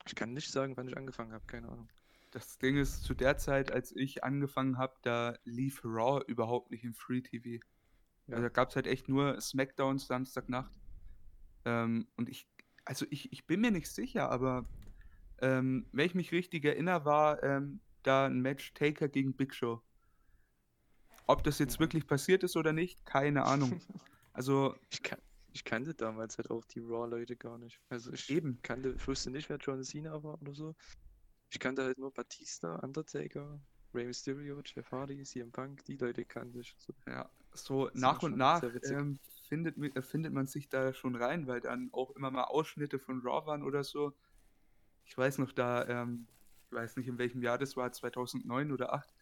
[0.06, 1.88] ich kann nicht sagen, wann ich angefangen habe, keine Ahnung.
[2.32, 6.82] das Ding ist, zu der Zeit, als ich angefangen habe, da lief Raw überhaupt nicht
[6.84, 7.62] im Free TV.
[8.26, 8.36] Ja.
[8.36, 10.72] Also da gab es halt echt nur Smackdowns Samstagnacht.
[11.64, 12.48] Ähm, und ich,
[12.84, 14.66] also ich, ich bin mir nicht sicher, aber
[15.40, 19.82] ähm, wenn ich mich richtig erinnere, war ähm, da ein Match Taker gegen Big Show.
[21.26, 21.80] Ob das jetzt Mhm.
[21.80, 23.80] wirklich passiert ist oder nicht, keine Ahnung.
[24.34, 25.18] Also Ich, kan
[25.52, 27.78] ich kannte damals halt auch die Raw-Leute gar nicht.
[27.90, 28.58] Also ich Eben.
[28.62, 30.74] kannte, ich wusste nicht, wer John Cena war oder so.
[31.50, 33.60] Ich kannte halt nur Batista, Undertaker,
[33.92, 36.74] Rey Mysterio, Jeff Hardy, CM Punk, die Leute kannte ich.
[36.78, 36.94] So.
[37.06, 39.18] Ja, so Das nach und nach ähm,
[39.52, 43.20] findet, äh, findet man sich da schon rein, weil dann auch immer mal Ausschnitte von
[43.20, 44.14] Raw waren oder so.
[45.04, 46.26] Ich weiß noch, da, ähm,
[46.64, 49.14] ich weiß nicht in welchem Jahr das war, 2009 oder 2008,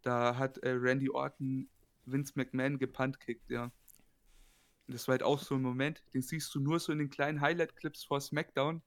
[0.00, 1.68] da hat äh, Randy Orton
[2.06, 3.64] Vince McMahon gepuntkickt, ja.
[3.64, 7.10] Und das war halt auch so ein Moment, den siehst du nur so in den
[7.10, 8.80] kleinen Highlight-Clips vor SmackDown,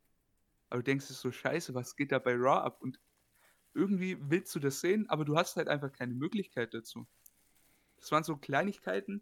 [0.69, 2.81] aber du denkst dir so, scheiße, was geht da bei Raw ab?
[2.81, 2.99] Und
[3.75, 7.05] irgendwie willst du das sehen, aber du hast halt einfach keine Möglichkeit dazu.
[7.97, 9.21] Das waren so Kleinigkeiten.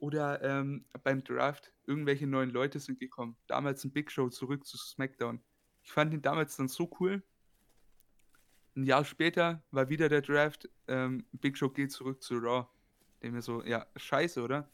[0.00, 3.36] Oder ähm, beim Draft, irgendwelche neuen Leute sind gekommen.
[3.46, 5.40] Damals ein Big Show zurück zu SmackDown.
[5.82, 7.22] Ich fand ihn damals dann so cool.
[8.74, 10.70] Ein Jahr später war wieder der Draft.
[10.88, 12.66] Ähm, Big Show geht zurück zu Raw.
[13.22, 14.68] Dem mir so, ja, scheiße, oder?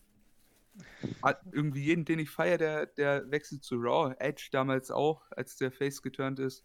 [1.52, 4.14] irgendwie jeden, den ich feiere, der, der wechselt zu Raw.
[4.18, 6.64] Edge damals auch, als der Face geturnt ist.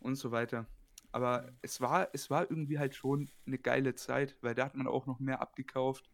[0.00, 0.66] Und so weiter.
[1.12, 4.86] Aber es war, es war irgendwie halt schon eine geile Zeit, weil da hat man
[4.86, 6.08] auch noch mehr abgekauft.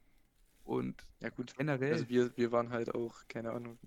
[0.65, 1.55] Und Ja, gut.
[1.57, 1.93] generell.
[1.93, 3.79] Also wir, wir waren halt auch, keine Ahnung,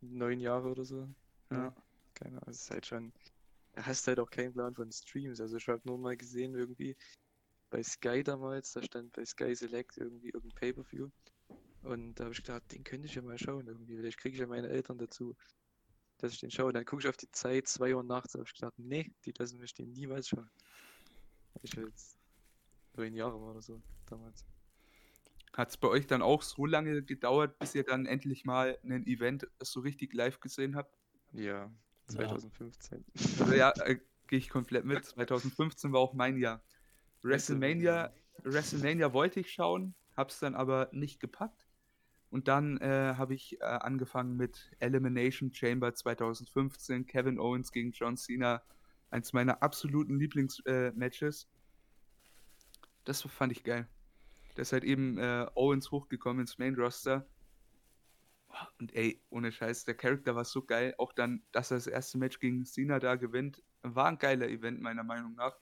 [0.00, 1.08] neun Jahre oder so.
[1.50, 1.74] ja.
[2.14, 3.12] Keine Ahnung, es ist halt schon.
[3.72, 5.40] Da hast halt auch keinen Plan von Streams.
[5.40, 6.96] Also ich habe nur mal gesehen, irgendwie
[7.68, 11.10] bei Sky damals, da stand bei Sky Select irgendwie irgendein Pay-Per-View.
[11.82, 13.96] Und da habe ich gedacht, den könnte ich ja mal schauen irgendwie.
[13.96, 15.36] Vielleicht kriege ich ja meine Eltern dazu,
[16.18, 16.72] dass ich den schaue.
[16.72, 19.58] Dann gucke ich auf die Zeit, 2 Uhr nachts, habe ich gedacht, nee, die lassen
[19.58, 20.50] mich den niemals schauen.
[21.62, 22.18] Ich jetzt
[22.94, 24.46] neun Jahre war oder so damals.
[25.56, 29.06] Hat es bei euch dann auch so lange gedauert, bis ihr dann endlich mal ein
[29.06, 30.94] Event so richtig live gesehen habt?
[31.32, 31.72] Ja,
[32.08, 33.02] 2015.
[33.40, 35.06] Also ja, äh, gehe ich komplett mit.
[35.06, 36.62] 2015 war auch mein Jahr.
[37.22, 41.66] WrestleMania, WrestleMania wollte ich schauen, hab's dann aber nicht gepackt.
[42.28, 48.18] Und dann äh, habe ich äh, angefangen mit Elimination Chamber 2015, Kevin Owens gegen John
[48.18, 48.62] Cena,
[49.08, 51.48] eins meiner absoluten Lieblingsmatches.
[53.04, 53.88] das fand ich geil.
[54.56, 57.26] Da ist halt eben äh, Owens hochgekommen ins Main Roster.
[58.80, 60.94] Und ey, ohne Scheiß, der Charakter war so geil.
[60.96, 64.80] Auch dann, dass er das erste Match gegen Cena da gewinnt, war ein geiler Event,
[64.80, 65.58] meiner Meinung nach.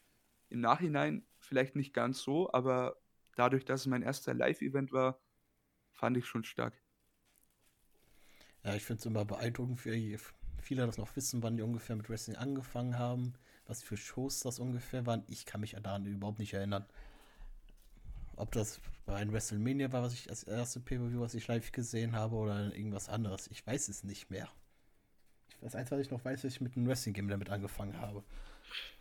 [0.49, 2.97] Im Nachhinein vielleicht nicht ganz so, aber
[3.35, 5.21] dadurch, dass es mein erster Live-Event war,
[5.91, 6.81] fand ich schon stark.
[8.63, 10.17] Ja, ich finde es immer beeindruckend, wie
[10.61, 13.35] viele das noch wissen, wann die ungefähr mit Wrestling angefangen haben,
[13.67, 15.25] was für Shows das ungefähr waren.
[15.27, 16.87] Ich kann mich daran überhaupt nicht erinnern.
[18.37, 22.13] Ob das bei einem WrestleMania war, was ich als erste Pay-Per-View, was ich live gesehen
[22.17, 23.47] habe, oder irgendwas anderes.
[23.49, 24.49] Ich weiß es nicht mehr.
[25.61, 28.25] Das Einzige, was ich noch weiß, ist, dass ich mit einem Wrestling-Game damit angefangen habe.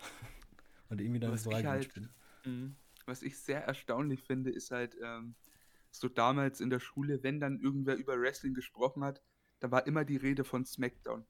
[0.89, 2.09] Und irgendwie dann Was so halt- bin.
[2.45, 2.75] Mhm.
[3.05, 5.35] Was ich sehr erstaunlich finde, ist halt ähm,
[5.91, 9.21] so damals in der Schule, wenn dann irgendwer über Wrestling gesprochen hat,
[9.59, 11.25] da war immer die Rede von SmackDown.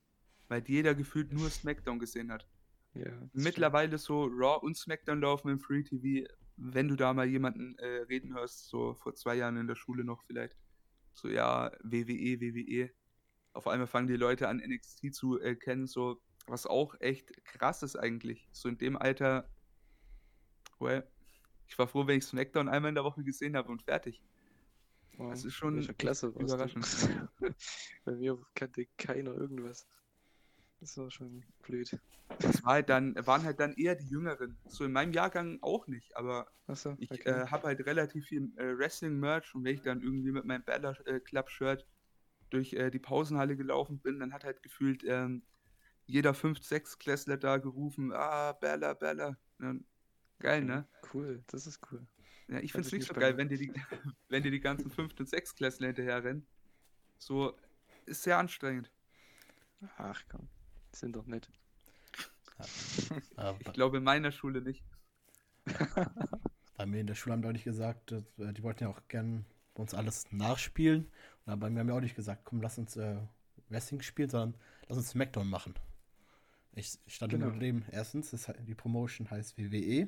[0.49, 2.47] Weil jeder gefühlt nur SmackDown gesehen hat.
[2.93, 3.35] Ja, das stimmt.
[3.35, 6.27] Mittlerweile so Raw und SmackDown laufen im Free TV.
[6.55, 10.03] Wenn du da mal jemanden äh, reden hörst, so vor zwei Jahren in der Schule
[10.03, 10.55] noch vielleicht,
[11.13, 12.91] so ja, WWE, WWE.
[13.53, 17.83] Auf einmal fangen die Leute an, NXT zu äh, kennen, so was auch echt krass
[17.83, 18.47] ist eigentlich.
[18.51, 19.49] So in dem Alter,
[20.79, 21.07] well,
[21.67, 24.21] ich war froh, wenn ich SmackDown einmal in der Woche gesehen habe und fertig.
[25.17, 26.85] Wow, Das ist schon Klasse überraschend.
[28.05, 29.87] Bei mir kannte keiner irgendwas.
[30.83, 31.97] Das war schon blöd.
[32.39, 34.57] Das war halt dann, waren halt dann eher die Jüngeren.
[34.67, 36.51] So in meinem Jahrgang auch nicht, aber
[36.97, 37.29] Ich okay.
[37.29, 41.19] äh, habe halt relativ viel äh, Wrestling-Merch und wenn ich dann irgendwie mit meinem äh,
[41.21, 41.87] Club-Shirt
[42.49, 45.43] durch äh, die Pausenhalle gelaufen bin, dann hat halt gefühlt ähm,
[46.05, 49.37] jeder 5, 6 Klässler da gerufen, ah, Bella, Bella.
[49.61, 49.75] Ja,
[50.39, 50.85] geil, ne?
[51.13, 52.05] Cool, das ist cool.
[52.49, 53.71] Ja, ich find's ich nicht so geil, wenn dir die,
[54.27, 55.17] wenn dir die ganzen 5.
[55.17, 56.45] und 6 Klässler hinterher rennen.
[57.19, 57.57] So,
[58.05, 58.91] ist sehr anstrengend.
[59.97, 60.47] Ach komm,
[60.95, 61.49] sind doch nett.
[63.35, 64.83] Aber Ich glaube in meiner Schule nicht.
[66.77, 69.01] bei mir in der Schule haben die auch nicht gesagt, äh, die wollten ja auch
[69.07, 71.09] gern bei uns alles nachspielen.
[71.45, 73.17] Und bei mir haben wir auch nicht gesagt, komm, lass uns äh,
[73.69, 75.73] Wrestling spielen, sondern lass uns Smackdown machen.
[76.75, 77.47] Ich, ich stand Genau.
[77.47, 80.07] nur dem, erstens, das, die Promotion heißt WWE,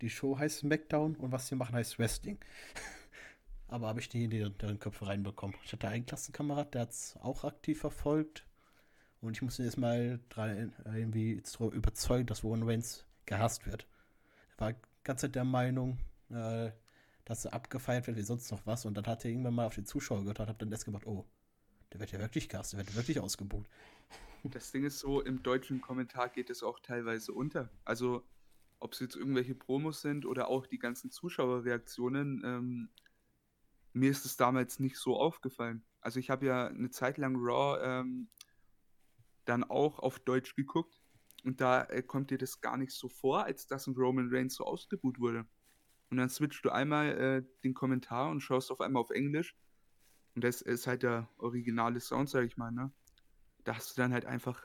[0.00, 2.38] die Show heißt Smackdown und was wir machen heißt Wrestling.
[3.68, 5.54] Aber habe ich die in die- deren Köpfe reinbekommen.
[5.64, 8.46] Ich hatte einen Klassenkamerad, der hat es auch aktiv verfolgt.
[9.20, 13.86] Und ich musste jetzt mal dran, äh, irgendwie überzeugen, dass Roman Reigns gehasst wird.
[14.56, 15.98] Er war die ganze Zeit der Meinung,
[16.30, 16.70] äh,
[17.24, 18.84] dass er abgefeiert wird wie sonst noch was.
[18.84, 21.06] Und dann hat er irgendwann mal auf die Zuschauer gehört und hat dann erst gemacht,
[21.06, 21.26] oh,
[21.92, 23.68] der wird ja wirklich gehasst, der wird wirklich ausgebucht.
[24.44, 27.70] Das Ding ist so, im deutschen Kommentar geht es auch teilweise unter.
[27.84, 28.22] Also,
[28.78, 32.88] ob es jetzt irgendwelche Promos sind oder auch die ganzen Zuschauerreaktionen, ähm,
[33.92, 35.82] mir ist es damals nicht so aufgefallen.
[36.00, 38.28] Also, ich habe ja eine Zeit lang Raw ähm,
[39.48, 41.00] dann auch auf Deutsch geguckt
[41.44, 44.54] und da äh, kommt dir das gar nicht so vor, als dass ein Roman Reigns
[44.54, 45.46] so ausgebuht wurde.
[46.10, 49.56] Und dann switchst du einmal äh, den Kommentar und schaust auf einmal auf Englisch.
[50.34, 52.92] Und das ist halt der originale Sound, sag ich mal, ne?
[53.64, 54.64] da hast du dann halt einfach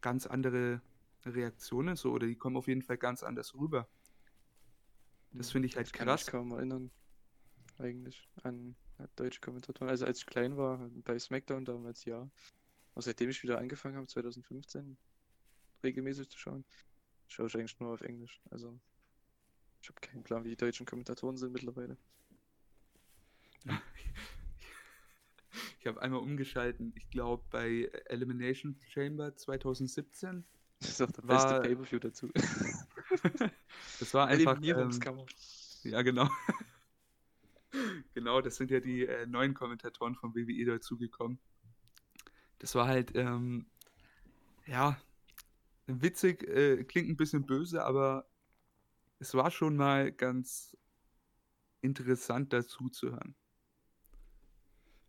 [0.00, 0.80] ganz andere
[1.26, 3.88] Reaktionen so oder die kommen auf jeden Fall ganz anders rüber.
[5.32, 6.24] Das finde ich halt Ich kann krass.
[6.24, 6.90] mich kaum erinnern,
[7.78, 8.76] eigentlich, an
[9.16, 9.90] deutsche Kommentatoren.
[9.90, 12.30] Also als ich klein war, bei SmackDown damals ja.
[12.94, 14.96] Aber seitdem ich wieder angefangen habe, 2015,
[15.82, 16.64] regelmäßig zu schauen,
[17.28, 18.40] schaue ich eigentlich nur auf Englisch.
[18.50, 18.78] Also
[19.80, 21.96] ich habe keinen Plan, wie die deutschen Kommentatoren sind mittlerweile.
[25.80, 30.44] Ich habe einmal umgeschalten, ich glaube bei Elimination Chamber 2017.
[30.78, 32.30] Das ist auch der War- beste Pay-Per-View dazu.
[33.98, 34.52] Das war einfach.
[34.52, 35.26] Ähm, Eliminierungskammer.
[35.82, 36.28] ja, genau.
[38.14, 41.38] Genau, das sind ja die äh, neuen Kommentatoren von WWE dazugekommen.
[42.62, 43.66] Das war halt, ähm,
[44.66, 44.96] ja,
[45.88, 48.24] witzig, äh, klingt ein bisschen böse, aber
[49.18, 50.76] es war schon mal ganz
[51.80, 53.34] interessant dazu zu hören.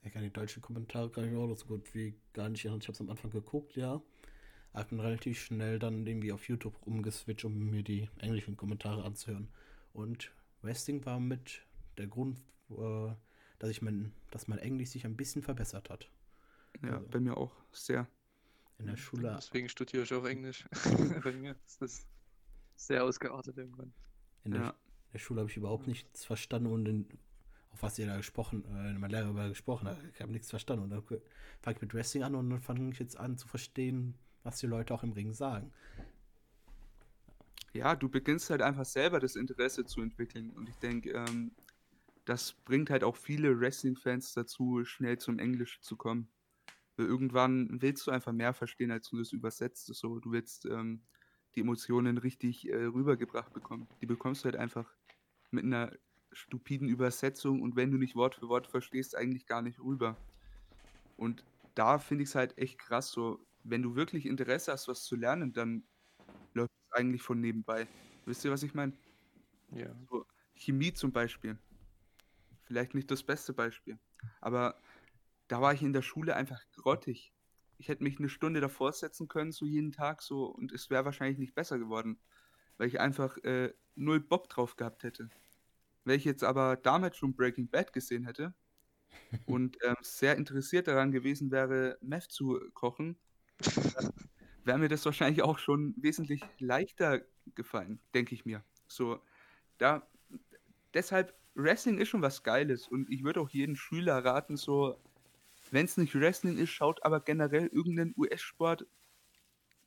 [0.02, 2.66] Ich kann die deutschen Kommentare kann ich auch so gut wie gar nicht.
[2.66, 4.02] Ich habe es am Anfang geguckt, ja.
[4.72, 9.04] Aber ich bin relativ schnell dann irgendwie auf YouTube umgeswitcht, um mir die englischen Kommentare
[9.04, 9.48] anzuhören.
[9.94, 10.32] Und
[10.64, 11.62] Wrestling war mit
[12.00, 12.40] der Grund,
[12.72, 13.14] äh,
[13.60, 16.10] dass ich mein, dass mein Englisch sich ein bisschen verbessert hat.
[16.82, 18.08] Ja, Also- bei mir auch sehr.
[18.80, 20.66] In der Schule, Deswegen studiere ich auch Englisch.
[21.24, 22.06] Bei mir ist das
[22.76, 23.94] sehr ausgeartet irgendwann.
[24.44, 24.70] in der, Ja.
[24.70, 27.08] in der Schule habe ich überhaupt nichts verstanden und in,
[27.72, 29.98] auf was ihr da gesprochen, äh, mein Lehrer über gesprochen hat.
[30.14, 30.84] Ich habe nichts verstanden.
[30.86, 31.04] Und dann
[31.62, 34.68] fange ich mit Wrestling an und dann fange ich jetzt an zu verstehen, was die
[34.68, 35.72] Leute auch im Ring sagen.
[37.74, 40.52] Ja, du beginnst halt einfach selber das Interesse zu entwickeln.
[40.52, 41.52] Und ich denke, ähm,
[42.26, 46.28] das bringt halt auch viele Wrestling-Fans dazu, schnell zum Englisch zu kommen.
[46.96, 49.88] Weil irgendwann willst du einfach mehr verstehen, als du das übersetzt.
[49.88, 51.02] So, du willst ähm,
[51.56, 53.88] die Emotionen richtig äh, rübergebracht bekommen.
[54.02, 54.92] Die bekommst du halt einfach
[55.52, 55.92] mit einer
[56.32, 60.18] stupiden Übersetzung und wenn du nicht Wort für Wort verstehst, eigentlich gar nicht rüber.
[61.16, 61.44] Und
[61.76, 65.16] da finde ich es halt echt krass, so, wenn du wirklich Interesse hast, was zu
[65.16, 65.84] lernen, dann
[66.54, 67.88] läuft es eigentlich von nebenbei.
[68.26, 68.94] Wisst ihr, was ich meine?
[69.72, 69.96] Ja.
[70.10, 70.26] So,
[70.56, 71.58] Chemie zum Beispiel.
[72.64, 74.00] Vielleicht nicht das beste Beispiel.
[74.42, 74.76] Aber
[75.48, 77.34] da war ich in der Schule einfach grottig.
[77.78, 81.06] Ich hätte mich eine Stunde davor setzen können, so jeden Tag so, und es wäre
[81.06, 82.20] wahrscheinlich nicht besser geworden.
[82.78, 85.30] Weil ich einfach äh, null Bock drauf gehabt hätte.
[86.06, 88.54] Wenn ich jetzt aber damals schon Breaking Bad gesehen hätte
[89.46, 93.18] und ähm, sehr interessiert daran gewesen wäre, Meth zu kochen,
[94.64, 97.22] wäre mir das wahrscheinlich auch schon wesentlich leichter
[97.56, 98.64] gefallen, denke ich mir.
[98.88, 99.22] So,
[99.78, 100.08] da,
[100.94, 105.00] deshalb, Wrestling ist schon was Geiles und ich würde auch jeden Schüler raten, so,
[105.74, 108.86] wenn es nicht Wrestling ist, schaut aber generell irgendeinen US-Sport.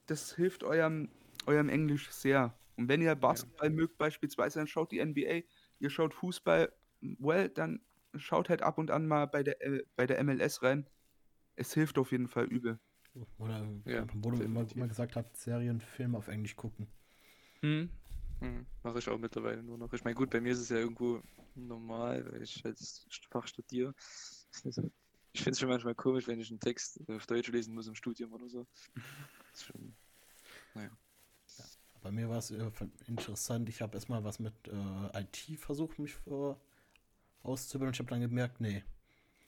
[0.06, 1.10] Das hilft eurem,
[1.46, 2.58] eurem Englisch sehr.
[2.76, 5.42] Und wenn ihr Basketball mögt beispielsweise, dann schaut die NBA.
[5.78, 7.80] Ihr schaut Fußball, well, dann
[8.16, 10.86] schaut halt ab und an mal bei der, äh, bei der MLS rein.
[11.54, 12.78] Es hilft auf jeden Fall übel.
[13.38, 16.86] Oder Ja, wo du immer, immer gesagt hat, Serien, Filme auf Englisch gucken.
[17.60, 17.90] Hm?
[18.40, 18.66] Mhm.
[18.82, 19.92] Mache ich auch mittlerweile nur noch.
[19.92, 21.22] Ich meine, gut, bei mir ist es ja irgendwo
[21.54, 23.94] normal, weil ich als Fach studiere.
[24.64, 24.90] Also,
[25.36, 27.94] ich finde es schon manchmal komisch, wenn ich einen Text auf Deutsch lesen muss im
[27.94, 28.66] Studium oder so.
[29.52, 29.94] Das ist schon,
[32.02, 32.70] Bei mir war es äh,
[33.06, 33.68] interessant.
[33.68, 36.54] Ich habe erstmal was mit äh, IT versucht, mich äh,
[37.42, 37.92] auszubilden.
[37.92, 38.82] Ich habe dann gemerkt, nee,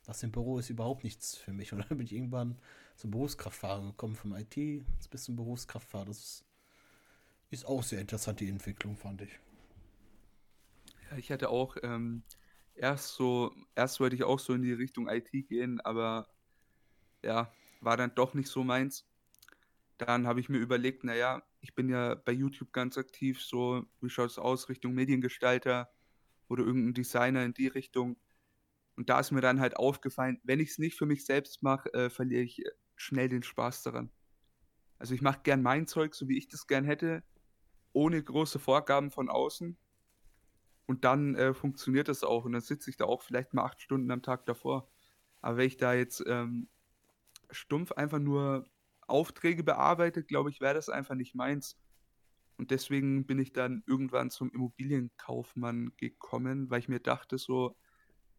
[0.05, 1.73] das im Büro ist überhaupt nichts für mich.
[1.73, 2.59] Und dann bin ich irgendwann
[2.97, 4.57] zum Berufskraftfahrer gekommen, vom IT
[5.11, 6.05] bis zum Berufskraftfahrer.
[6.05, 6.45] Das ist,
[7.49, 9.41] ist auch sehr interessant, die Entwicklung, fand ich.
[11.11, 12.25] Ja, ich hatte auch ähm,
[12.79, 16.29] erst so, erst wollte ich auch so in die Richtung IT gehen, aber
[17.23, 19.07] ja, war dann doch nicht so meins.
[19.99, 24.09] Dann habe ich mir überlegt, naja, ich bin ja bei YouTube ganz aktiv, so, wie
[24.09, 25.91] schaut es aus, Richtung Mediengestalter
[26.49, 28.17] oder irgendein Designer in die Richtung.
[28.97, 31.93] Und da ist mir dann halt aufgefallen, wenn ich es nicht für mich selbst mache,
[31.95, 34.11] äh, verliere ich äh, schnell den Spaß daran.
[34.99, 37.23] Also ich mache gern mein Zeug, so wie ich das gern hätte,
[37.93, 39.77] ohne große Vorgaben von außen.
[40.89, 42.47] Und dann äh, funktioniert das auch.
[42.47, 44.91] Und dann sitze ich da auch vielleicht mal acht Stunden am Tag davor.
[45.43, 46.69] Aber wenn ich da jetzt ähm,
[47.51, 48.65] stumpf einfach nur
[49.07, 51.79] Aufträge bearbeite, glaube ich, wäre das einfach nicht meins.
[52.57, 57.77] Und deswegen bin ich dann irgendwann zum Immobilienkaufmann gekommen, weil ich mir dachte, so,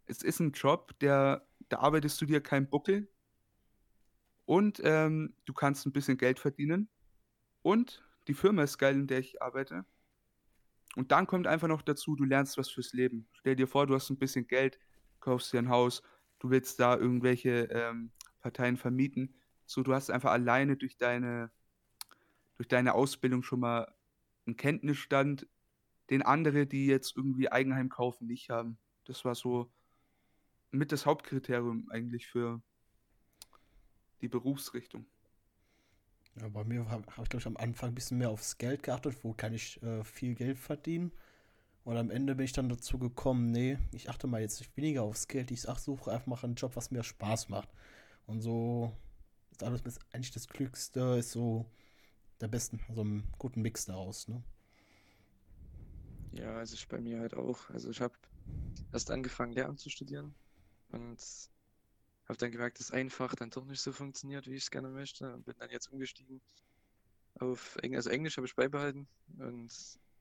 [0.08, 3.08] es ist ein Job, der, da arbeitest du dir keinen Buckel
[4.46, 6.90] und ähm, du kannst ein bisschen Geld verdienen
[7.62, 9.86] und die Firma ist geil, in der ich arbeite.
[10.96, 13.28] Und dann kommt einfach noch dazu, du lernst was fürs Leben.
[13.34, 14.80] Stell dir vor, du hast ein bisschen Geld,
[15.20, 16.02] kaufst dir ein Haus,
[16.40, 19.36] du willst da irgendwelche ähm, Parteien vermieten.
[19.66, 21.52] So, du hast einfach alleine durch deine,
[22.58, 23.94] durch deine Ausbildung schon mal
[24.46, 25.48] einen Kenntnisstand,
[26.10, 28.78] den andere, die jetzt irgendwie Eigenheim kaufen, nicht haben.
[29.06, 29.72] Das war so
[30.72, 32.62] mit das Hauptkriterium eigentlich für
[34.22, 35.06] die Berufsrichtung.
[36.36, 38.84] Ja, bei mir habe hab ich, glaube ich, am Anfang ein bisschen mehr aufs Geld
[38.84, 41.12] geachtet, wo kann ich äh, viel Geld verdienen.
[41.84, 45.04] Und am Ende bin ich dann dazu gekommen, nee, ich achte mal jetzt nicht weniger
[45.04, 47.70] aufs Geld, ich ach, suche einfach einen Job, was mir Spaß macht.
[48.28, 48.92] Und so
[49.52, 49.82] ist alles
[50.14, 51.66] eigentlich das Glückste, ist so
[52.42, 54.44] der besten, also einen guten Mix daraus, ne?
[56.32, 57.70] ja, also ich bei mir halt auch.
[57.70, 58.14] Also ich habe
[58.92, 60.34] erst angefangen, Lehramt zu studieren
[60.92, 61.20] und
[62.30, 65.34] habe dann gemerkt, dass einfach dann doch nicht so funktioniert, wie ich es gerne möchte.
[65.34, 66.42] Und bin dann jetzt umgestiegen
[67.40, 67.98] auf Englisch.
[67.98, 69.08] Also Englisch habe ich beibehalten
[69.40, 69.74] und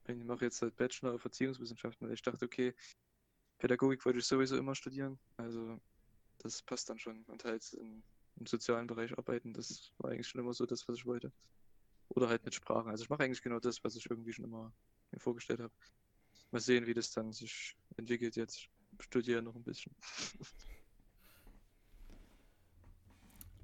[0.06, 2.74] ich mache jetzt halt Bachelor auf Erziehungswissenschaften, weil ich dachte, okay,
[3.58, 5.18] Pädagogik wollte ich sowieso immer studieren.
[5.36, 5.78] Also
[6.38, 7.24] das passt dann schon.
[7.24, 8.02] Und halt in,
[8.36, 11.30] im sozialen Bereich arbeiten, das war eigentlich schon immer so das, was ich wollte.
[12.08, 12.90] Oder halt mit Sprachen.
[12.90, 14.72] Also ich mache eigentlich genau das, was ich irgendwie schon immer
[15.10, 15.74] mir vorgestellt habe.
[16.52, 18.66] Mal sehen, wie das dann sich entwickelt jetzt.
[18.98, 19.94] Studiere noch ein bisschen.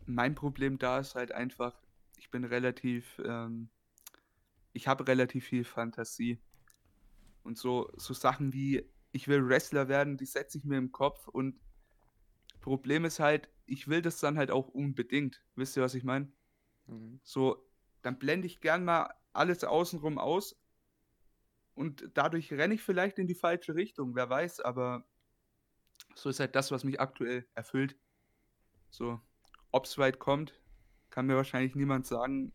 [0.06, 1.74] Mein Problem da ist halt einfach,
[2.16, 3.68] ich bin relativ, ähm,
[4.72, 6.40] ich habe relativ viel Fantasie.
[7.42, 11.28] Und so, so Sachen wie, ich will Wrestler werden, die setze ich mir im Kopf
[11.28, 11.60] und
[12.60, 15.42] Problem ist halt, ich will das dann halt auch unbedingt.
[15.54, 16.32] Wisst ihr, was ich meine?
[16.86, 17.20] Mhm.
[17.22, 17.68] So,
[18.02, 20.56] dann blende ich gern mal alles außenrum aus
[21.74, 25.04] und dadurch renne ich vielleicht in die falsche Richtung, wer weiß, aber
[26.14, 27.96] so ist halt das, was mich aktuell erfüllt.
[28.90, 29.20] So,
[29.74, 30.60] ob es weit kommt,
[31.10, 32.52] kann mir wahrscheinlich niemand sagen,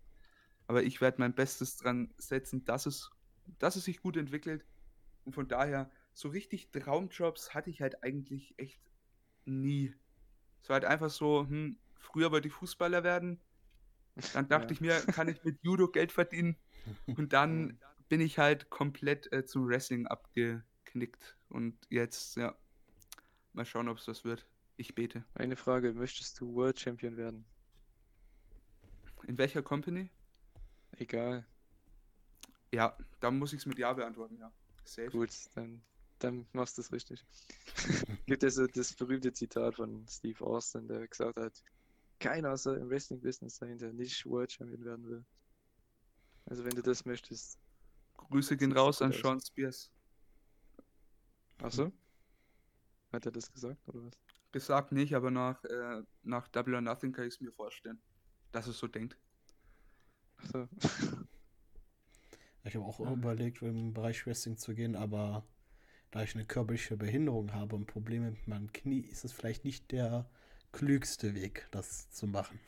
[0.68, 3.12] aber ich werde mein Bestes dran setzen, dass es,
[3.60, 4.66] dass es sich gut entwickelt.
[5.26, 8.82] Und von daher, so richtig Traumjobs hatte ich halt eigentlich echt
[9.46, 9.94] nie.
[10.62, 13.42] Es war halt einfach so, hm, früher wollte ich Fußballer werden,
[14.34, 14.72] dann dachte Ja.
[14.74, 16.58] ich mir, kann ich mit Judo Geld verdienen?
[17.08, 21.38] Und dann bin ich halt komplett äh, zum Wrestling abgeknickt.
[21.50, 22.58] Und jetzt, ja,
[23.54, 24.48] mal schauen, ob es das wird.
[24.80, 25.26] Ich bete.
[25.34, 27.44] Eine Frage, möchtest du World Champion werden?
[29.28, 30.10] In welcher Company?
[30.92, 31.46] Egal.
[32.72, 34.50] Ja, da muss ich es mit Ja beantworten, ja.
[34.86, 35.10] Safe.
[35.10, 35.82] Gut, dann,
[36.20, 37.26] dann machst du es richtig.
[38.26, 41.62] Gibt ja so das berühmte Zitat von Steve Austin, der gesagt hat,
[42.22, 45.26] keiner soll im Wrestling-Business sein, der nicht World Champion werden will.
[46.46, 47.60] Also wenn du das möchtest.
[48.16, 49.12] Grüße gehen raus an.
[49.12, 49.92] Sean Spears.
[51.58, 51.92] Achso?
[53.12, 54.29] Hat er das gesagt, oder was?
[54.52, 58.02] Gesagt nicht, aber nach, äh, nach Double or Nothing kann ich es mir vorstellen,
[58.52, 59.18] dass es so denkt.
[60.38, 60.68] Achso.
[62.64, 63.12] Ich habe auch Ja.
[63.12, 65.44] überlegt, im Bereich Wrestling zu gehen, aber
[66.12, 69.92] da ich eine körperliche Behinderung habe und Probleme mit meinem Knie, ist es vielleicht nicht
[69.92, 70.30] der
[70.74, 72.60] klügste Weg, das zu machen.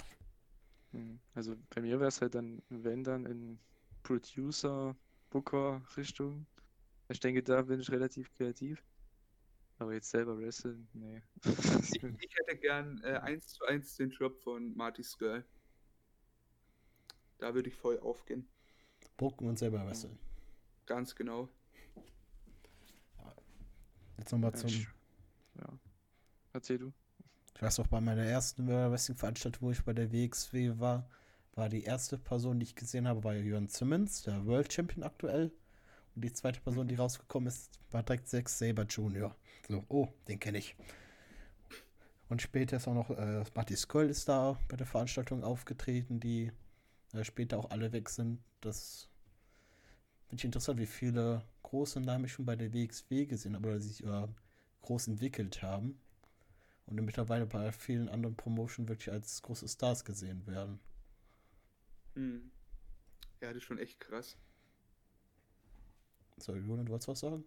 [0.94, 3.60] Hm, Also bei mir wäre es halt dann, wenn dann in
[4.04, 4.96] Producer,
[5.30, 6.46] Booker Richtung.
[7.10, 8.84] Ich denke, da bin ich relativ kreativ.
[9.82, 11.24] Aber jetzt selber wresteln, nee.
[11.44, 15.44] Ich, ich hätte gern äh, 1 zu 1 den Job von Marty Skirl.
[17.40, 18.48] Da würde ich voll aufgehen.
[19.20, 20.20] Und selber wresteln.
[20.86, 21.50] Ganz genau.
[24.20, 24.70] Jetzt nochmal Ja, zum.
[24.70, 25.80] ja.
[26.54, 26.94] Erzähl du.
[27.56, 31.10] Ich weiß noch, bei meiner ersten Wrestling-Veranstaltung, wo ich bei der WXW war,
[31.56, 35.52] war die erste Person, die ich gesehen habe, war Jörn Simmons, der World Champion aktuell.
[36.16, 39.36] Und die zweite Person, die rausgekommen ist, war direkt Zack Saber Jr.
[39.68, 40.76] So, oh, den kenne ich.
[42.30, 46.52] Und später ist auch noch äh, Marty Skull ist da bei der Veranstaltung aufgetreten, die
[47.14, 48.40] äh, später auch alle weg sind.
[48.62, 49.10] Das
[50.28, 53.80] finde ich interessant, wie viele große Namen ich schon bei der WXW gesehen habe oder
[53.80, 54.28] sich äh,
[54.82, 56.00] groß entwickelt haben
[56.86, 60.80] und mittlerweile bei vielen anderen Promotionen wirklich als große Stars gesehen werden.
[62.16, 62.52] Hm.
[63.42, 64.38] Ja, das ist schon echt krass.
[66.42, 67.46] So, Julian, du wolltest was sagen?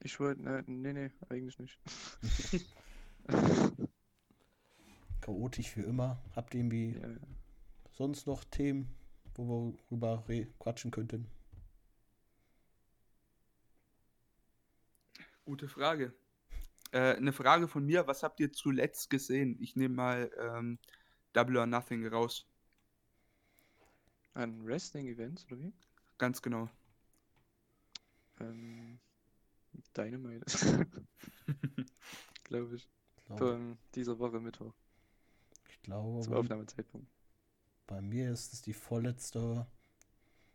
[0.00, 1.80] Ich wollte, ne, nee, nee, eigentlich nicht.
[5.22, 6.22] Chaotisch wie immer.
[6.36, 7.16] Habt ihr irgendwie Ja, ja.
[7.92, 8.88] sonst noch Themen,
[9.36, 10.24] wo wir rüber
[10.58, 11.28] quatschen könnten?
[15.44, 16.14] Gute Frage.
[16.92, 19.56] Äh, eine Frage von mir, was habt ihr zuletzt gesehen?
[19.60, 20.78] Ich nehme mal ähm,
[21.34, 22.46] Double or Nothing raus.
[24.34, 25.72] An Wrestling-Events, oder wie?
[26.18, 26.70] Ganz genau.
[28.40, 28.98] Ähm,
[29.96, 30.46] Dynamite.
[32.44, 32.88] Glaube ich.
[33.26, 34.74] Glaube, Von dieser Woche Mittwoch.
[35.68, 37.08] ich glaube Zum bei, Aufnahmezeitpunkt.
[37.86, 39.66] bei mir ist es die vorletzte,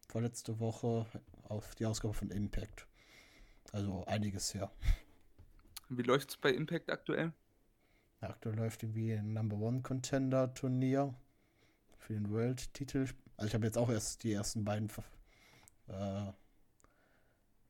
[0.08, 1.06] vorletzte Woche
[1.44, 2.88] auf die Ausgabe von Impact.
[3.72, 4.72] Also einiges her.
[5.90, 7.32] Wie läuft es bei Impact aktuell?
[8.22, 11.14] Aktuell läuft irgendwie ein Number One Contender Turnier
[11.98, 13.08] für den World-Titel.
[13.38, 14.90] Also ich habe jetzt auch erst die ersten beiden
[15.88, 16.32] äh,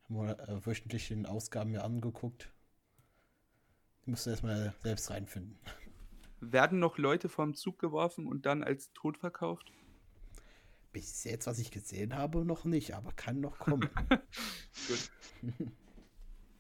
[0.08, 2.52] mo- äh, wöchentlichen Ausgaben mir angeguckt.
[4.02, 5.60] Ich musste erstmal selbst reinfinden.
[6.40, 9.72] Werden noch Leute vom Zug geworfen und dann als tot verkauft?
[10.92, 13.90] Bis jetzt, was ich gesehen habe, noch nicht, aber kann noch kommen.
[14.88, 15.12] Gut.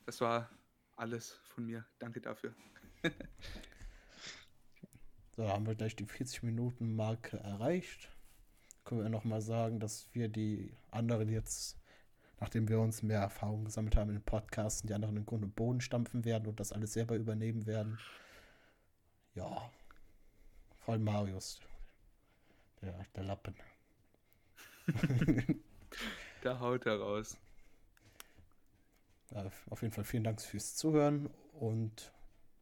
[0.05, 0.49] Das war
[0.95, 1.85] alles von mir.
[1.99, 2.53] Danke dafür.
[5.37, 8.09] So, haben wir gleich die 40-Minuten-Marke erreicht.
[8.85, 11.77] Können wir nochmal sagen, dass wir die anderen jetzt,
[12.39, 15.81] nachdem wir uns mehr Erfahrung gesammelt haben in den Podcasten, die anderen im Grunde Boden
[15.81, 17.97] stampfen werden und das alles selber übernehmen werden.
[19.33, 19.69] Ja.
[20.79, 21.59] Vor allem Marius.
[22.81, 23.55] Der, der Lappen.
[26.45, 27.37] Da haut er raus.
[29.31, 32.11] äh, auf jeden Fall vielen Dank fürs Zuhören und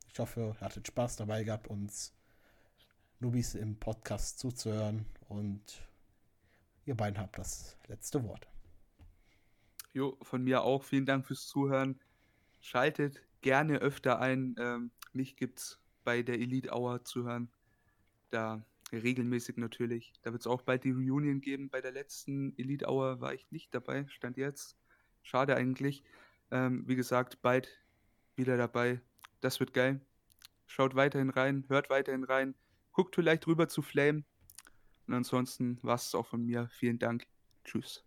[0.09, 2.13] ich hoffe, ihr hattet Spaß dabei gehabt, uns
[3.19, 5.81] Nubis im Podcast zuzuhören und
[6.85, 8.47] ihr beiden habt das letzte Wort.
[9.93, 11.99] Jo, von mir auch vielen Dank fürs Zuhören.
[12.61, 14.55] Schaltet gerne öfter ein.
[14.57, 17.49] Ähm, mich gibt's bei der Elite Hour zu hören.
[18.31, 20.13] Da regelmäßig natürlich.
[20.23, 21.69] Da wird es auch bald die Reunion geben.
[21.69, 24.77] Bei der letzten Elite Hour war ich nicht dabei, stand jetzt.
[25.21, 26.03] Schade eigentlich.
[26.51, 27.69] Ähm, wie gesagt, bald
[28.35, 28.99] wieder dabei.
[29.41, 30.01] Das wird geil.
[30.65, 32.55] Schaut weiterhin rein, hört weiterhin rein,
[32.93, 34.23] guckt vielleicht rüber zu Flame.
[35.07, 36.69] Und ansonsten war es auch von mir.
[36.71, 37.27] Vielen Dank.
[37.63, 38.03] Tschüss.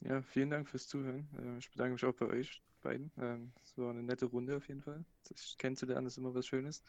[0.00, 1.28] Ja, vielen Dank fürs Zuhören.
[1.38, 3.10] Äh, Ich bedanke mich auch bei euch beiden.
[3.18, 5.04] Ähm, Es war eine nette Runde auf jeden Fall.
[5.22, 6.82] Sich kennenzulernen ist immer was Schönes.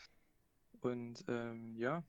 [0.81, 2.03] Und ähm, ja,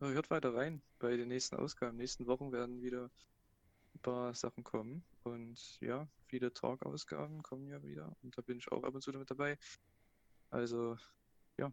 [0.00, 1.96] hört weiter rein bei den nächsten Ausgaben.
[1.96, 3.10] Nächsten Wochen werden wieder
[3.94, 5.04] ein paar Sachen kommen.
[5.24, 8.16] Und ja, viele Talk-Ausgaben kommen ja wieder.
[8.22, 9.58] Und da bin ich auch ab und zu damit dabei.
[10.50, 10.96] Also,
[11.58, 11.72] ja,